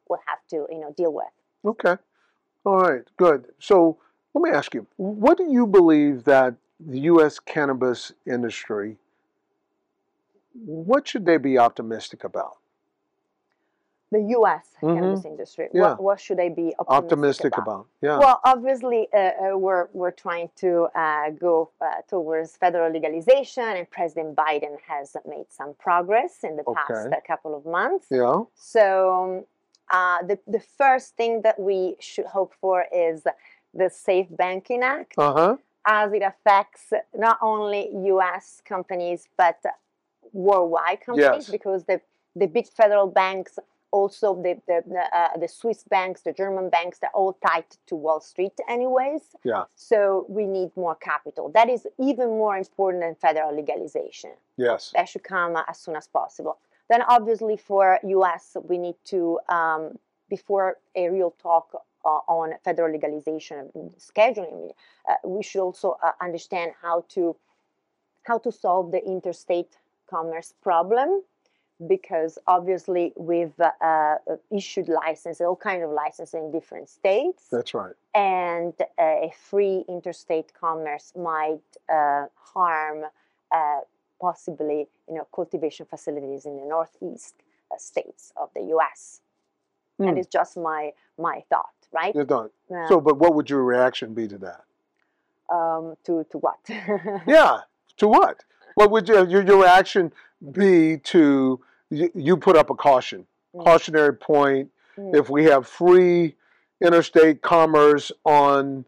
will 0.10 0.20
have 0.28 0.40
to, 0.50 0.66
you 0.74 0.80
know, 0.80 0.94
deal 0.96 1.14
with. 1.14 1.26
Okay. 1.66 1.96
All 2.66 2.80
right. 2.80 3.04
Good. 3.18 3.46
So 3.60 3.98
let 4.34 4.42
me 4.42 4.50
ask 4.50 4.74
you, 4.74 4.88
what 4.98 5.38
do 5.38 5.46
you 5.52 5.68
believe 5.68 6.24
that 6.26 6.56
the 6.80 7.00
U.S. 7.02 7.40
cannabis 7.40 8.12
industry, 8.26 8.98
what 10.66 11.08
should 11.08 11.26
they 11.26 11.38
be 11.38 11.58
optimistic 11.58 12.24
about? 12.24 12.58
The 14.12 14.22
U.S. 14.38 14.68
Mhm. 14.82 14.94
cannabis 14.96 15.26
industry. 15.26 15.70
Yeah. 15.74 15.82
What, 15.82 16.04
what 16.04 16.20
should 16.20 16.38
they 16.38 16.50
be 16.50 16.76
optimistic, 16.78 16.88
Optimistic 17.04 17.58
about. 17.58 17.88
Yeah. 18.02 18.20
Well, 18.20 18.40
obviously, 18.46 19.08
uh, 19.12 19.18
uh, 19.18 19.58
we're 19.58 19.88
we're 19.94 20.12
trying 20.12 20.52
to 20.58 20.88
uh, 20.94 21.32
go 21.32 21.72
uh, 21.82 21.86
towards 22.08 22.56
federal 22.56 22.92
legalization, 22.92 23.64
and 23.64 23.90
President 23.90 24.36
Biden 24.36 24.76
has 24.88 25.18
made 25.28 25.46
some 25.50 25.74
progress 25.80 26.44
in 26.44 26.58
the 26.58 26.64
past 26.64 27.08
Okay. 27.08 27.18
couple 27.26 27.56
of 27.58 27.66
months. 27.66 28.06
yeah. 28.12 28.44
So, 28.54 29.48
uh, 29.92 30.24
the 30.24 30.40
the 30.48 30.60
first 30.60 31.16
thing 31.16 31.42
that 31.44 31.60
we 31.60 31.96
should 32.00 32.26
hope 32.26 32.54
for 32.62 32.86
is 32.94 33.24
the 33.74 33.90
Safe 33.90 34.28
Banking 34.30 34.84
Act, 34.84 35.14
Uh 35.18 35.34
huh. 35.34 35.58
as 35.86 36.14
it 36.14 36.22
affects 36.24 36.94
not 37.14 37.38
only 37.42 37.90
U.S. 38.14 38.62
companies 38.66 39.28
but 39.38 39.60
worldwide 40.32 41.02
companies, 41.02 41.48
Yes. 41.48 41.50
because 41.50 41.84
the 41.86 42.02
the 42.36 42.48
big 42.48 42.68
federal 42.68 43.08
banks 43.08 43.60
also 43.92 44.34
the 44.42 44.60
the 44.68 44.82
uh, 45.14 45.38
the 45.38 45.48
Swiss 45.48 45.84
banks, 45.84 46.22
the 46.22 46.34
German 46.34 46.70
banks, 46.70 46.98
they're 47.00 47.12
all 47.14 47.34
tied 47.48 47.66
to 47.88 47.96
Wall 47.96 48.20
Street, 48.22 48.54
anyways. 48.68 49.22
Yeah. 49.44 49.66
So 49.76 50.26
we 50.30 50.48
need 50.48 50.72
more 50.76 50.96
capital. 50.96 51.50
That 51.50 51.70
is 51.70 51.86
even 52.00 52.30
more 52.30 52.58
important 52.58 53.04
than 53.04 53.14
federal 53.16 53.56
legalization. 53.56 54.32
Yes. 54.58 54.92
That 54.96 55.10
should 55.10 55.24
come 55.24 55.56
as 55.68 55.78
soon 55.78 55.96
as 55.96 56.08
possible. 56.08 56.58
Then, 56.94 57.02
obviously, 57.08 57.58
for 57.58 58.00
US, 58.04 58.56
we 58.70 58.78
need 58.78 58.98
to 59.06 59.40
um, 59.50 59.98
before 60.30 60.78
a 60.96 61.10
real 61.10 61.32
talk 61.42 61.68
uh, 62.06 62.08
on 62.28 62.54
federal 62.64 62.92
legalization 62.92 63.72
scheduling, 63.98 64.70
uh, 65.10 65.16
we 65.26 65.42
should 65.42 65.62
also 65.62 65.98
uh, 66.04 66.12
understand 66.22 66.74
how 66.84 67.04
to 67.16 67.36
how 68.28 68.38
to 68.38 68.52
solve 68.52 68.92
the 68.92 69.04
interstate 69.04 69.76
commerce 70.08 70.54
problem 70.62 71.24
because 71.88 72.38
obviously 72.46 73.12
we've 73.18 73.60
uh, 73.60 73.72
uh, 73.82 74.18
issued 74.52 74.88
licenses, 74.88 75.42
all 75.42 75.56
kind 75.56 75.82
of 75.82 75.90
licenses 75.90 76.36
in 76.36 76.52
different 76.52 76.90
states, 76.90 77.48
That's 77.52 77.74
right. 77.74 77.96
and 78.14 78.76
uh, 79.00 79.28
a 79.28 79.34
free 79.50 79.84
interstate 79.90 80.54
commerce 80.54 81.12
might 81.16 81.70
uh, 81.92 82.28
harm 82.36 83.06
uh, 83.52 83.80
possibly, 84.24 84.88
you 85.08 85.16
know, 85.16 85.28
cultivation 85.34 85.86
facilities 85.86 86.46
in 86.46 86.56
the 86.58 86.64
northeast 86.66 87.36
uh, 87.72 87.78
states 87.78 88.32
of 88.38 88.50
the 88.56 88.62
U.S. 88.76 89.22
Hmm. 89.98 90.08
And 90.08 90.18
it's 90.18 90.28
just 90.28 90.58
my 90.58 90.92
my 91.18 91.44
thought, 91.50 91.74
right? 91.92 92.14
You're 92.16 92.26
done. 92.26 92.50
Uh, 92.74 92.88
So, 92.88 93.00
but 93.02 93.18
what 93.18 93.36
would 93.36 93.50
your 93.50 93.64
reaction 93.64 94.14
be 94.14 94.28
to 94.28 94.38
that? 94.40 94.64
um, 95.52 95.96
to 96.06 96.26
to 96.32 96.38
what? 96.38 96.60
Yeah. 97.28 97.60
To 97.98 98.08
what? 98.08 98.44
What 98.76 98.90
would 98.92 99.08
your 99.08 99.28
your, 99.28 99.44
your 99.44 99.62
reaction 99.62 100.12
be 100.52 100.98
to 101.14 101.60
you, 101.90 102.10
you 102.16 102.38
put 102.38 102.56
up 102.56 102.70
a 102.70 102.76
caution, 102.76 103.26
Mm. 103.56 103.64
cautionary 103.66 104.16
point? 104.16 104.72
Mm. 104.98 105.16
If 105.16 105.30
we 105.30 105.44
have 105.46 105.68
free 105.68 106.36
interstate 106.82 107.42
commerce 107.44 108.12
on 108.26 108.86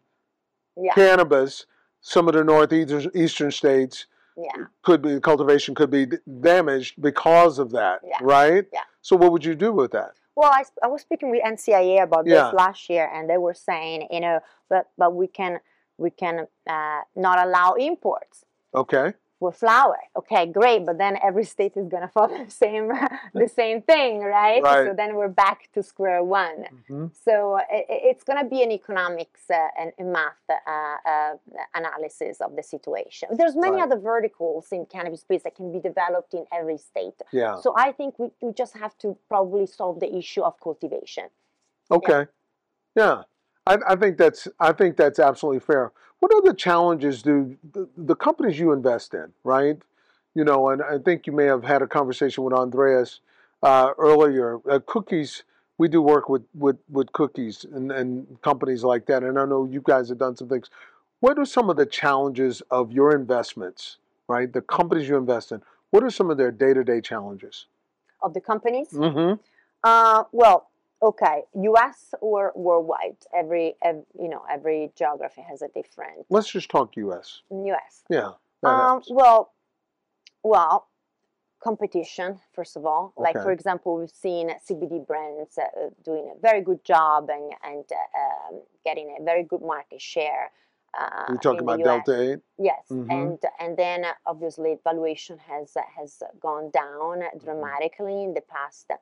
yeah, 0.76 0.92
cannabis, 0.94 1.66
some 2.00 2.26
of 2.28 2.34
the 2.34 2.42
northeastern 2.42 3.10
eastern 3.14 3.50
states 3.52 4.06
yeah. 4.36 4.64
could 4.82 5.02
be 5.02 5.20
cultivation 5.20 5.74
could 5.74 5.90
be 5.90 6.06
d- 6.06 6.16
damaged 6.40 7.00
because 7.00 7.58
of 7.58 7.70
that, 7.72 8.00
Yeah. 8.04 8.18
right? 8.20 8.64
Yeah. 8.72 8.80
So 9.02 9.16
what 9.16 9.32
would 9.32 9.44
you 9.44 9.54
do 9.54 9.72
with 9.72 9.92
that? 9.92 10.12
Well, 10.34 10.50
I, 10.52 10.64
I 10.82 10.88
was 10.88 11.00
speaking 11.02 11.30
with 11.30 11.42
NCIA 11.42 12.02
about 12.02 12.24
this 12.26 12.34
Yeah. 12.34 12.50
last 12.50 12.90
year, 12.90 13.10
and 13.12 13.28
they 13.30 13.38
were 13.38 13.54
saying, 13.54 14.08
you 14.10 14.20
know, 14.20 14.40
but 14.68 14.90
but 14.98 15.14
we 15.14 15.26
can 15.28 15.60
we 15.98 16.10
can 16.10 16.46
uh, 16.68 17.00
not 17.14 17.44
allow 17.46 17.72
imports 17.74 18.44
Okay. 18.74 19.14
For 19.38 19.52
flower. 19.52 19.98
Okay, 20.16 20.46
great, 20.46 20.86
but 20.86 20.96
then 20.96 21.18
every 21.22 21.44
state 21.44 21.76
is 21.76 21.88
gonna 21.88 22.08
follow 22.16 22.44
the 22.44 22.50
same 22.50 22.88
the 23.34 23.48
same 23.60 23.82
thing, 23.82 24.20
right? 24.20 24.62
So 24.88 24.94
then 24.94 25.14
we're 25.14 25.28
back 25.28 25.68
to 25.74 25.82
square 25.82 26.24
one. 26.24 26.64
Mhm. 26.88 27.10
So 27.24 27.58
i 27.58 27.84
i- 27.94 28.02
it's 28.10 28.24
going 28.24 28.38
to 28.42 28.48
be 28.48 28.62
an 28.62 28.72
economics 28.72 29.42
uh, 29.50 29.68
and, 29.78 29.92
math 30.16 30.42
uh, 30.48 30.96
uh, 31.14 31.34
analysis 31.74 32.40
of 32.40 32.56
the 32.56 32.62
situation. 32.62 33.28
There's 33.40 33.56
many 33.56 33.76
Right. 33.76 33.82
other 33.84 33.98
verticals 34.12 34.72
in 34.72 34.86
cannabis 34.86 35.20
space 35.20 35.42
that 35.42 35.54
can 35.54 35.70
be 35.70 35.80
developed 35.80 36.32
in 36.32 36.44
every 36.58 36.78
state. 36.78 37.20
Yeah. 37.30 37.56
So 37.60 37.74
I 37.76 37.92
think 37.92 38.18
we, 38.18 38.28
we 38.40 38.52
just 38.54 38.74
have 38.78 38.96
to 39.04 39.18
probably 39.28 39.66
solve 39.66 40.00
the 40.00 40.10
issue 40.16 40.42
of 40.48 40.58
cultivation. 40.60 41.26
Okay. 41.90 42.22
Yeah. 42.94 43.22
I, 43.66 43.78
I 43.88 43.96
think 43.96 44.16
that's 44.16 44.48
I 44.60 44.72
think 44.72 44.96
that's 44.96 45.18
absolutely 45.18 45.60
fair. 45.60 45.92
What 46.20 46.32
other 46.34 46.54
challenges 46.54 47.22
do 47.22 47.56
the, 47.72 47.88
the 47.96 48.14
companies 48.14 48.58
you 48.58 48.72
invest 48.72 49.14
in, 49.14 49.32
right? 49.44 49.78
You 50.34 50.44
know, 50.44 50.68
and 50.70 50.82
I 50.82 50.98
think 50.98 51.26
you 51.26 51.32
may 51.32 51.44
have 51.44 51.64
had 51.64 51.82
a 51.82 51.86
conversation 51.86 52.44
with 52.44 52.52
Andreas 52.54 53.20
uh, 53.62 53.90
earlier. 53.98 54.58
Uh, 54.70 54.80
cookies, 54.86 55.44
we 55.78 55.88
do 55.88 56.00
work 56.02 56.28
with 56.28 56.42
with, 56.54 56.76
with 56.90 57.12
cookies 57.12 57.64
and, 57.64 57.90
and 57.92 58.40
companies 58.42 58.84
like 58.84 59.06
that, 59.06 59.22
and 59.22 59.38
I 59.38 59.44
know 59.44 59.64
you 59.64 59.82
guys 59.84 60.08
have 60.08 60.18
done 60.18 60.36
some 60.36 60.48
things. 60.48 60.70
What 61.20 61.38
are 61.38 61.46
some 61.46 61.70
of 61.70 61.76
the 61.76 61.86
challenges 61.86 62.62
of 62.70 62.92
your 62.92 63.14
investments, 63.14 63.96
right? 64.28 64.52
The 64.52 64.60
companies 64.60 65.08
you 65.08 65.16
invest 65.16 65.50
in. 65.52 65.62
What 65.90 66.02
are 66.04 66.10
some 66.10 66.30
of 66.30 66.36
their 66.36 66.50
day 66.50 66.74
to 66.74 66.84
day 66.84 67.00
challenges? 67.00 67.66
Of 68.22 68.34
the 68.34 68.40
companies, 68.40 68.88
Mm-hmm. 68.92 69.40
uh, 69.84 70.24
well, 70.32 70.70
okay, 71.02 71.42
U.S. 71.54 72.14
or 72.20 72.52
worldwide, 72.54 73.16
every, 73.34 73.74
ev 73.82 74.02
you 74.20 74.28
know 74.28 74.42
every 74.50 74.90
geography 74.96 75.42
has 75.48 75.62
a 75.62 75.68
different 75.68 76.26
Let's 76.30 76.50
just 76.50 76.68
talk 76.70 76.96
U.S. 76.96 77.42
U.S. 77.50 78.04
Yeah. 78.10 78.32
Um, 78.64 79.00
well, 79.10 79.52
well, 80.42 80.88
competition, 81.62 82.38
first 82.52 82.76
of 82.76 82.84
all. 82.86 83.12
Like, 83.16 83.34
for 83.34 83.52
example, 83.52 83.96
we've 83.98 84.10
seen 84.10 84.50
CBD 84.68 85.06
brands 85.06 85.58
uh, 85.58 85.64
doing 86.04 86.32
a 86.36 86.40
very 86.40 86.60
good 86.62 86.84
job 86.84 87.28
and, 87.30 87.52
and 87.64 87.84
uh, 87.92 88.54
um, 88.54 88.62
getting 88.84 89.16
a 89.18 89.22
very 89.22 89.42
good 89.44 89.62
market 89.62 90.00
share. 90.00 90.50
Uh, 90.98 91.24
You're 91.28 91.38
talking 91.38 91.60
about 91.60 91.82
Delta 91.82 92.32
8? 92.32 92.38
Yes, 92.58 92.86
Mhm. 92.90 93.10
and 93.10 93.38
and 93.60 93.76
then 93.76 94.04
uh, 94.04 94.12
obviously 94.24 94.78
valuation 94.82 95.36
has 95.38 95.76
uh, 95.76 95.82
has 95.96 96.22
gone 96.40 96.70
down 96.70 97.20
Mm-hmm. 97.20 97.38
dramatically 97.44 98.22
in 98.24 98.32
the 98.32 98.40
past 98.40 98.86
uh, 98.90 98.96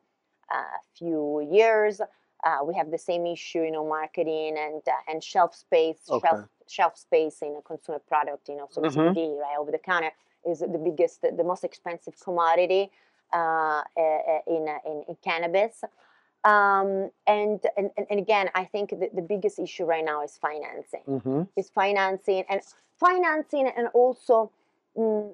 few 0.98 1.48
years. 1.50 2.00
Uh, 2.44 2.58
we 2.64 2.74
have 2.74 2.90
the 2.90 2.98
same 2.98 3.26
issue, 3.26 3.62
you 3.62 3.70
know, 3.70 3.86
marketing 3.86 4.56
and 4.58 4.82
uh, 4.86 5.10
and 5.10 5.22
shelf 5.24 5.54
space, 5.54 5.98
Okay. 6.10 6.26
shelf 6.28 6.40
shelf 6.66 6.98
space 6.98 7.42
in 7.42 7.56
a 7.56 7.62
consumer 7.62 7.98
product. 8.06 8.48
You 8.48 8.56
know, 8.56 8.68
so 8.70 8.82
Mhm. 8.82 9.14
CBD, 9.14 9.38
right, 9.40 9.56
over 9.58 9.70
the 9.70 9.78
counter 9.78 10.12
is 10.46 10.60
the 10.60 10.78
biggest, 10.78 11.22
the 11.22 11.44
most 11.44 11.64
expensive 11.64 12.14
commodity 12.20 12.90
uh, 13.32 13.82
in, 14.46 14.68
uh, 14.68 14.78
in 14.90 15.04
in 15.08 15.16
cannabis. 15.22 15.82
Um, 16.44 17.10
and, 17.26 17.60
and 17.76 17.90
and 17.96 18.06
and 18.10 18.18
again, 18.20 18.50
I 18.54 18.64
think 18.66 18.90
the, 18.90 19.08
the 19.14 19.22
biggest 19.22 19.58
issue 19.58 19.84
right 19.86 20.04
now 20.04 20.22
is 20.22 20.36
financing 20.36 21.04
Mm-hmm. 21.08 21.42
is 21.56 21.70
financing 21.70 22.44
and 22.50 22.60
financing 23.00 23.66
and 23.74 23.88
also 23.94 24.50
mm, 24.96 25.32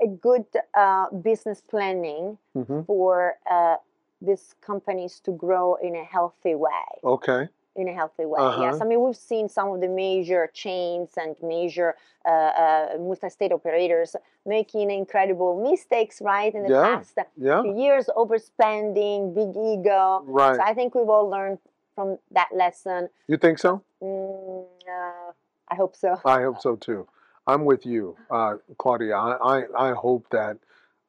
a 0.00 0.06
good 0.06 0.46
uh, 0.74 1.10
business 1.10 1.60
planning 1.60 2.38
Mm-hmm. 2.56 2.82
for 2.82 3.34
uh, 3.50 3.76
these 4.20 4.54
companies 4.60 5.20
to 5.20 5.30
grow 5.32 5.76
in 5.76 5.94
a 5.96 6.04
healthy 6.04 6.54
way 6.54 6.88
Okay. 7.04 7.48
in 7.76 7.88
a 7.88 7.92
healthy 7.92 8.24
way 8.24 8.40
Uh-huh. 8.40 8.62
yes 8.62 8.80
i 8.80 8.84
mean 8.84 9.00
we've 9.04 9.16
seen 9.32 9.48
some 9.48 9.68
of 9.70 9.80
the 9.80 9.88
major 9.88 10.50
chains 10.52 11.10
and 11.16 11.36
major 11.42 11.94
uh, 12.26 12.28
uh, 12.62 12.86
multi-state 12.98 13.52
operators 13.52 14.16
making 14.44 14.90
incredible 14.90 15.52
mistakes 15.70 16.20
right 16.20 16.52
in 16.54 16.62
the 16.64 16.70
Yeah. 16.70 16.86
past 16.96 17.18
Yeah. 17.36 17.62
few 17.62 17.76
years 17.78 18.06
overspending 18.16 19.34
big 19.34 19.50
ego 19.56 20.22
Right. 20.26 20.56
so 20.56 20.62
i 20.62 20.74
think 20.74 20.94
we've 20.94 21.08
all 21.08 21.28
learned 21.28 21.58
from 21.94 22.18
that 22.32 22.48
lesson 22.52 23.08
You 23.28 23.36
think 23.36 23.58
so? 23.58 23.82
mm, 24.02 24.64
uh, 24.88 25.32
i 25.68 25.74
hope 25.74 25.94
so 25.96 26.10
I 26.24 26.42
hope 26.42 26.60
so 26.60 26.76
too. 26.76 27.06
I'm 27.46 27.64
with 27.64 27.86
you, 27.86 28.16
uh, 28.30 28.56
Claudia. 28.76 29.16
I, 29.16 29.32
I, 29.54 29.88
I 29.88 29.92
hope 29.94 30.26
that 30.30 30.58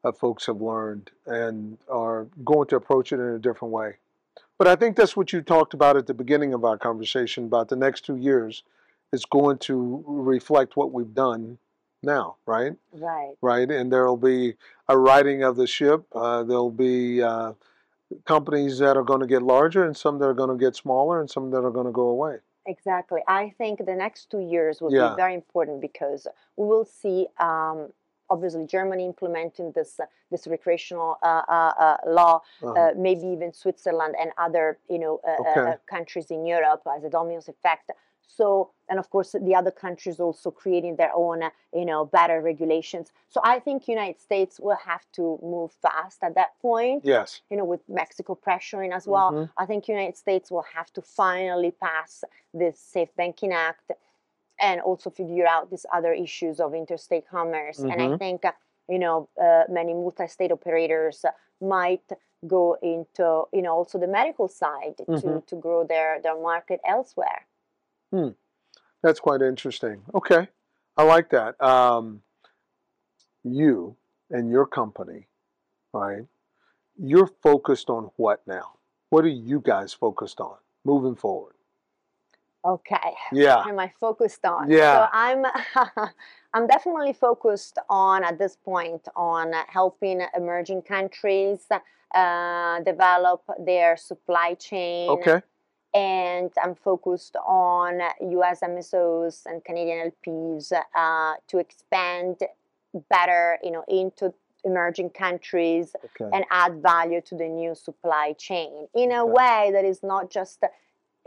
uh, 0.03 0.11
folks 0.11 0.45
have 0.45 0.61
learned 0.61 1.11
and 1.25 1.77
are 1.89 2.27
going 2.43 2.67
to 2.67 2.75
approach 2.75 3.11
it 3.11 3.19
in 3.19 3.27
a 3.35 3.39
different 3.39 3.73
way. 3.73 3.95
But 4.57 4.67
I 4.67 4.75
think 4.75 4.95
that's 4.95 5.15
what 5.15 5.31
you 5.31 5.41
talked 5.41 5.73
about 5.73 5.97
at 5.97 6.07
the 6.07 6.13
beginning 6.13 6.53
of 6.53 6.65
our 6.65 6.77
conversation 6.77 7.45
about 7.45 7.69
the 7.69 7.75
next 7.75 8.05
two 8.05 8.17
years 8.17 8.63
is 9.11 9.25
going 9.25 9.57
to 9.59 10.03
reflect 10.05 10.75
what 10.75 10.91
we've 10.91 11.13
done 11.13 11.57
now, 12.03 12.35
right? 12.45 12.73
right 12.93 13.33
Right. 13.41 13.69
And 13.69 13.91
there'll 13.91 14.17
be 14.17 14.55
a 14.87 14.97
righting 14.97 15.43
of 15.43 15.55
the 15.55 15.67
ship. 15.67 16.05
Uh, 16.13 16.43
there'll 16.43 16.71
be 16.71 17.21
uh, 17.21 17.53
companies 18.25 18.79
that 18.79 18.97
are 18.97 19.03
going 19.03 19.21
to 19.21 19.27
get 19.27 19.41
larger 19.41 19.85
and 19.85 19.95
some 19.95 20.19
that 20.19 20.25
are 20.25 20.33
going 20.33 20.49
to 20.57 20.63
get 20.63 20.75
smaller 20.75 21.19
and 21.19 21.29
some 21.29 21.51
that 21.51 21.63
are 21.63 21.71
going 21.71 21.85
to 21.85 21.91
go 21.91 22.07
away. 22.07 22.37
Exactly. 22.65 23.21
I 23.27 23.53
think 23.57 23.85
the 23.85 23.95
next 23.95 24.29
two 24.29 24.41
years 24.41 24.81
will 24.81 24.93
Yeah. 24.93 25.09
be 25.09 25.15
very 25.15 25.33
important 25.33 25.81
because 25.81 26.27
we 26.55 26.67
will 26.67 26.85
see, 26.85 27.27
um, 27.39 27.91
obviously, 28.29 28.65
Germany 28.65 29.05
implementing 29.05 29.71
this 29.71 29.99
uh, 29.99 30.05
this 30.31 30.47
recreational 30.47 31.17
uh, 31.23 31.43
uh, 31.57 31.97
law, 32.05 32.35
Uh-huh. 32.63 32.79
uh, 32.79 32.91
maybe 32.95 33.25
even 33.35 33.51
Switzerland 33.53 34.15
and 34.21 34.31
other, 34.37 34.77
you 34.89 34.99
know, 34.99 35.19
Okay. 35.39 35.75
countries 35.95 36.31
in 36.31 36.45
Europe 36.45 36.81
as 36.95 37.03
a 37.03 37.09
domino 37.09 37.39
effect. 37.55 37.91
So, 38.39 38.69
and 38.89 38.99
of 38.99 39.09
course, 39.09 39.31
the 39.47 39.53
other 39.59 39.71
countries 39.71 40.17
also 40.19 40.49
creating 40.51 40.95
their 40.95 41.11
own, 41.13 41.43
uh, 41.43 41.49
you 41.73 41.83
know, 41.83 42.05
better 42.05 42.37
regulations. 42.41 43.11
So, 43.33 43.41
I 43.43 43.59
think 43.59 43.87
United 43.87 44.19
States 44.21 44.59
will 44.65 44.77
have 44.91 45.05
to 45.17 45.23
move 45.41 45.71
fast 45.85 46.23
at 46.23 46.35
that 46.35 46.51
point. 46.61 47.03
yes. 47.03 47.41
You 47.49 47.57
know, 47.57 47.65
with 47.73 47.83
Mexico 47.89 48.35
pressuring 48.47 48.91
as 48.99 49.05
well. 49.07 49.31
Mhm. 49.31 49.49
I 49.57 49.65
think 49.65 49.87
United 49.89 50.15
States 50.25 50.49
will 50.51 50.67
have 50.77 50.89
to 50.93 51.01
finally 51.01 51.71
pass 51.71 52.23
this 52.53 52.79
Safe 52.79 53.13
Banking 53.15 53.51
Act 53.51 53.91
and 54.59 54.81
also 54.81 55.09
figure 55.09 55.47
out 55.47 55.69
these 55.69 55.85
other 55.93 56.13
issues 56.13 56.59
of 56.59 56.73
interstate 56.73 57.27
commerce. 57.27 57.79
And 57.79 58.01
I 58.01 58.07
Mhm. 58.07 58.19
think, 58.19 58.45
uh, 58.45 58.51
you 58.87 58.99
know, 58.99 59.29
uh, 59.41 59.63
many 59.69 59.93
multi-state 59.93 60.51
operators 60.51 61.23
uh, 61.25 61.31
might 61.61 62.09
go 62.47 62.75
into, 62.81 63.43
you 63.51 63.61
know, 63.61 63.75
also 63.75 63.97
the 63.99 64.07
medical 64.07 64.47
side 64.47 64.97
to, 64.97 65.05
Mhm. 65.05 65.45
to 65.45 65.55
grow 65.55 65.83
their, 65.83 66.21
their 66.21 66.39
market 66.39 66.79
elsewhere. 66.85 67.47
Hmm. 68.11 68.29
That's 69.01 69.19
quite 69.19 69.41
interesting. 69.41 70.03
Okay, 70.13 70.47
I 70.97 71.03
like 71.03 71.29
that. 71.29 71.61
Um, 71.61 72.23
you 73.43 73.95
and 74.29 74.49
your 74.49 74.65
company, 74.65 75.27
right? 75.93 76.25
You're 76.97 77.27
focused 77.27 77.89
on 77.89 78.11
what 78.17 78.45
now? 78.45 78.77
What 79.09 79.23
are 79.23 79.29
you 79.29 79.61
guys 79.61 79.93
focused 79.93 80.41
on 80.41 80.57
moving 80.83 81.15
forward? 81.15 81.55
Okay. 82.65 83.13
Yeah. 83.31 83.63
Am 83.67 83.79
I 83.79 83.91
focused 83.99 84.45
on? 84.45 84.69
Yeah. 84.69 85.05
So 85.05 85.07
I'm 85.13 85.45
I'm 86.53 86.67
definitely 86.67 87.13
focused 87.13 87.77
on 87.89 88.23
at 88.23 88.37
this 88.37 88.57
point 88.57 89.07
on 89.15 89.53
helping 89.67 90.21
emerging 90.35 90.81
countries 90.81 91.67
uh, 92.13 92.79
develop 92.81 93.43
their 93.65 93.95
supply 93.97 94.55
chain. 94.55 95.09
Okay. 95.09 95.41
And 95.93 96.51
I'm 96.61 96.75
focused 96.75 97.35
on 97.37 97.99
US 98.19 98.59
MSOs 98.61 99.45
and 99.45 99.63
Canadian 99.63 100.11
LPs 100.11 100.71
uh, 100.73 101.33
to 101.47 101.57
expand 101.57 102.37
better, 103.09 103.57
you 103.63 103.71
know, 103.71 103.83
into 103.87 104.33
emerging 104.65 105.09
countries 105.11 105.95
Okay. 106.03 106.29
and 106.35 106.45
add 106.51 106.81
value 106.81 107.21
to 107.21 107.35
the 107.35 107.47
new 107.47 107.73
supply 107.73 108.33
chain 108.37 108.87
in 108.93 109.11
a 109.13 109.23
Okay. 109.23 109.31
way 109.31 109.71
that 109.71 109.85
is 109.85 110.03
not 110.03 110.29
just 110.29 110.63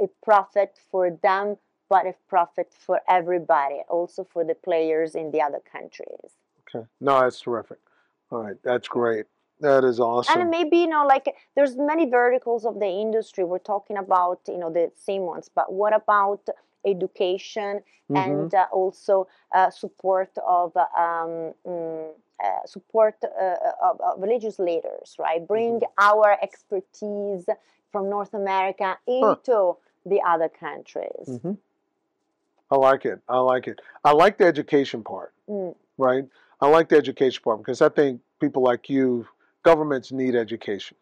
a 0.01 0.07
profit 0.25 0.79
for 0.91 1.11
them, 1.23 1.57
but 1.89 2.07
a 2.07 2.15
profit 2.29 2.73
for 2.73 3.01
everybody, 3.09 3.83
also 3.89 4.25
for 4.25 4.45
the 4.45 4.55
players 4.55 5.15
in 5.15 5.31
the 5.31 5.41
other 5.41 5.61
countries. 5.71 6.37
Okay. 6.75 6.87
No, 7.01 7.21
that's 7.21 7.41
terrific. 7.41 7.79
All 8.31 8.43
right. 8.43 8.57
That's 8.63 8.89
great. 8.89 9.27
That 9.61 9.85
is 9.85 10.01
awesome. 10.01 10.41
And 10.41 10.51
maybe 10.51 10.79
you 10.79 10.89
know, 10.89 11.07
like 11.07 11.33
there's 11.55 11.77
many 11.77 12.11
verticals 12.11 12.65
of 12.65 12.81
the 12.81 12.89
industry. 12.89 13.45
We're 13.45 13.59
talking 13.59 13.97
about 13.97 14.41
you 14.49 14.59
know 14.59 14.71
the 14.71 14.91
same 14.97 15.23
ones, 15.23 15.49
but 15.55 15.73
what 15.73 15.95
about 15.95 16.49
education 16.85 17.83
Mhm. 18.11 18.17
and 18.17 18.55
uh, 18.55 18.67
also 18.73 19.29
uh, 19.55 19.71
support 19.71 20.31
of 20.47 20.77
uh, 20.77 20.87
um, 20.97 21.55
mm, 21.67 22.11
uh, 22.43 22.67
support 22.67 23.17
uh, 23.25 23.55
of, 23.83 24.01
of 24.01 24.21
legislators, 24.21 25.17
right? 25.19 25.47
Bring 25.47 25.81
our 25.99 26.37
expertise 26.43 27.47
from 27.91 28.09
North 28.09 28.35
America 28.35 28.99
into 29.07 29.77
the 30.05 30.21
other 30.27 30.49
countries. 30.49 31.29
Mhm. 31.29 31.57
I 32.71 32.77
like 32.77 33.05
it. 33.05 33.21
I 33.29 33.39
like 33.39 33.69
it. 33.69 33.81
I 34.03 34.13
like 34.13 34.39
the 34.39 34.47
education 34.47 35.05
part, 35.05 35.33
Mm, 35.49 35.75
right? 35.99 36.27
I 36.61 36.69
like 36.69 36.89
the 36.89 36.97
education 36.97 37.43
part 37.43 37.59
because 37.59 37.83
I 37.83 37.91
think 37.91 38.23
people 38.41 38.63
like 38.63 38.89
you, 38.89 39.27
governments 39.63 40.11
need 40.11 40.35
education. 40.35 40.97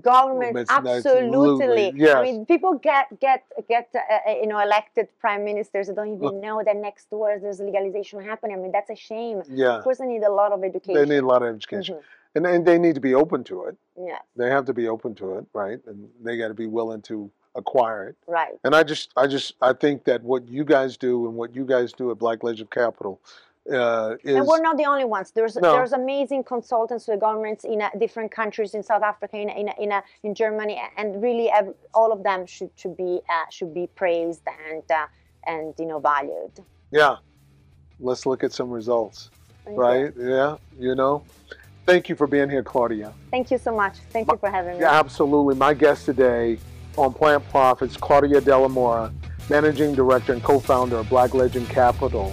Government, 0.00 0.56
absolutely. 0.68 1.10
absolutely- 1.20 1.92
yes. 1.96 2.14
I 2.16 2.22
mean, 2.22 2.46
people 2.46 2.74
get 2.74 3.18
get 3.20 3.44
get 3.68 3.88
uh, 3.94 3.98
uh, 4.30 4.32
you 4.32 4.46
know 4.46 4.58
elected 4.60 5.08
prime 5.20 5.44
ministers 5.44 5.86
that 5.88 5.96
don't 5.96 6.14
even 6.16 6.40
know 6.40 6.62
that 6.64 6.76
next 6.76 7.10
door 7.10 7.38
there's 7.40 7.60
legalization 7.60 8.22
happening. 8.22 8.56
I 8.56 8.60
mean, 8.60 8.72
that's 8.72 8.90
a 8.90 8.96
shame. 8.96 9.42
Yeah. 9.48 9.78
Of 9.78 9.84
course, 9.84 9.98
they 9.98 10.06
need 10.06 10.22
a 10.22 10.32
lot 10.32 10.52
of 10.52 10.62
education. 10.64 10.94
They 10.94 11.08
need 11.14 11.22
a 11.22 11.26
lot 11.26 11.42
of 11.42 11.54
education. 11.54 11.96
Mhm. 11.96 12.02
And, 12.36 12.46
and 12.46 12.64
they 12.64 12.78
need 12.78 12.94
to 12.94 13.00
be 13.00 13.14
open 13.14 13.42
to 13.44 13.64
it. 13.64 13.76
Yeah, 14.00 14.18
They 14.36 14.48
have 14.50 14.64
to 14.66 14.72
be 14.72 14.86
open 14.86 15.16
to 15.16 15.38
it, 15.38 15.46
right? 15.52 15.80
And 15.86 16.08
they 16.22 16.36
got 16.36 16.48
to 16.48 16.54
be 16.54 16.66
willing 16.66 17.02
to 17.02 17.28
acquire 17.56 18.06
it. 18.10 18.16
right. 18.28 18.52
And 18.62 18.72
I 18.76 18.84
just, 18.84 19.10
I 19.16 19.26
just, 19.26 19.54
I 19.60 19.72
think 19.72 20.04
that 20.04 20.22
what 20.22 20.46
you 20.48 20.64
guys 20.64 20.96
do 20.96 21.26
and 21.26 21.34
what 21.34 21.56
you 21.56 21.64
guys 21.64 21.92
do 21.92 22.12
at 22.12 22.18
Black 22.20 22.44
Legend 22.44 22.70
Capital 22.70 23.20
uh, 23.70 24.16
is 24.24 24.36
And 24.36 24.46
we're 24.46 24.60
not 24.60 24.76
the 24.76 24.84
only 24.86 25.04
ones. 25.04 25.32
There's 25.32 25.56
No. 25.56 25.72
there's 25.72 25.92
amazing 25.92 26.44
consultants 26.44 27.06
with 27.08 27.20
governments 27.20 27.64
in 27.64 27.82
uh, 27.82 27.90
different 27.98 28.30
countries, 28.30 28.74
in 28.74 28.82
South 28.82 29.02
Africa, 29.02 29.36
in 29.36 29.48
in 29.50 29.68
in, 29.78 29.92
uh, 29.92 30.00
in 30.22 30.34
Germany, 30.34 30.80
and 30.96 31.22
really 31.22 31.50
all 31.94 32.10
of 32.12 32.22
them 32.22 32.46
should 32.46 32.70
should 32.76 32.96
be 32.96 33.20
uh, 33.28 33.46
should 33.50 33.72
be 33.74 33.86
praised 33.86 34.42
and 34.68 34.82
uh, 34.90 35.06
and 35.46 35.74
you 35.78 35.86
know 35.86 35.98
valued. 35.98 36.52
yeah. 36.90 37.16
Let's 38.02 38.24
look 38.24 38.42
at 38.44 38.52
some 38.52 38.70
results, 38.70 39.28
Thank 39.66 39.76
you. 39.76 39.82
right? 39.82 40.12
Yeah, 40.16 40.56
you 40.78 40.94
know. 40.94 41.22
Thank 41.84 42.08
you 42.08 42.14
for 42.16 42.26
being 42.26 42.48
here, 42.48 42.62
Claudia. 42.62 43.12
Thank 43.30 43.50
you 43.50 43.58
so 43.58 43.76
much. 43.76 43.96
Thank 44.10 44.30
you 44.32 44.38
for 44.38 44.50
having 44.50 44.76
me. 44.76 44.80
Yeah, 44.80 44.98
absolutely. 44.98 45.54
My 45.54 45.74
guest 45.74 46.06
today 46.06 46.58
on 46.96 47.12
Plant 47.12 47.46
Profits, 47.50 47.98
Claudia 47.98 48.40
Delamora, 48.40 49.12
Managing 49.50 49.94
Director 49.94 50.32
and 50.32 50.42
Co-founder 50.42 50.96
of 50.96 51.10
Black 51.10 51.34
Legend 51.34 51.68
Capital. 51.68 52.32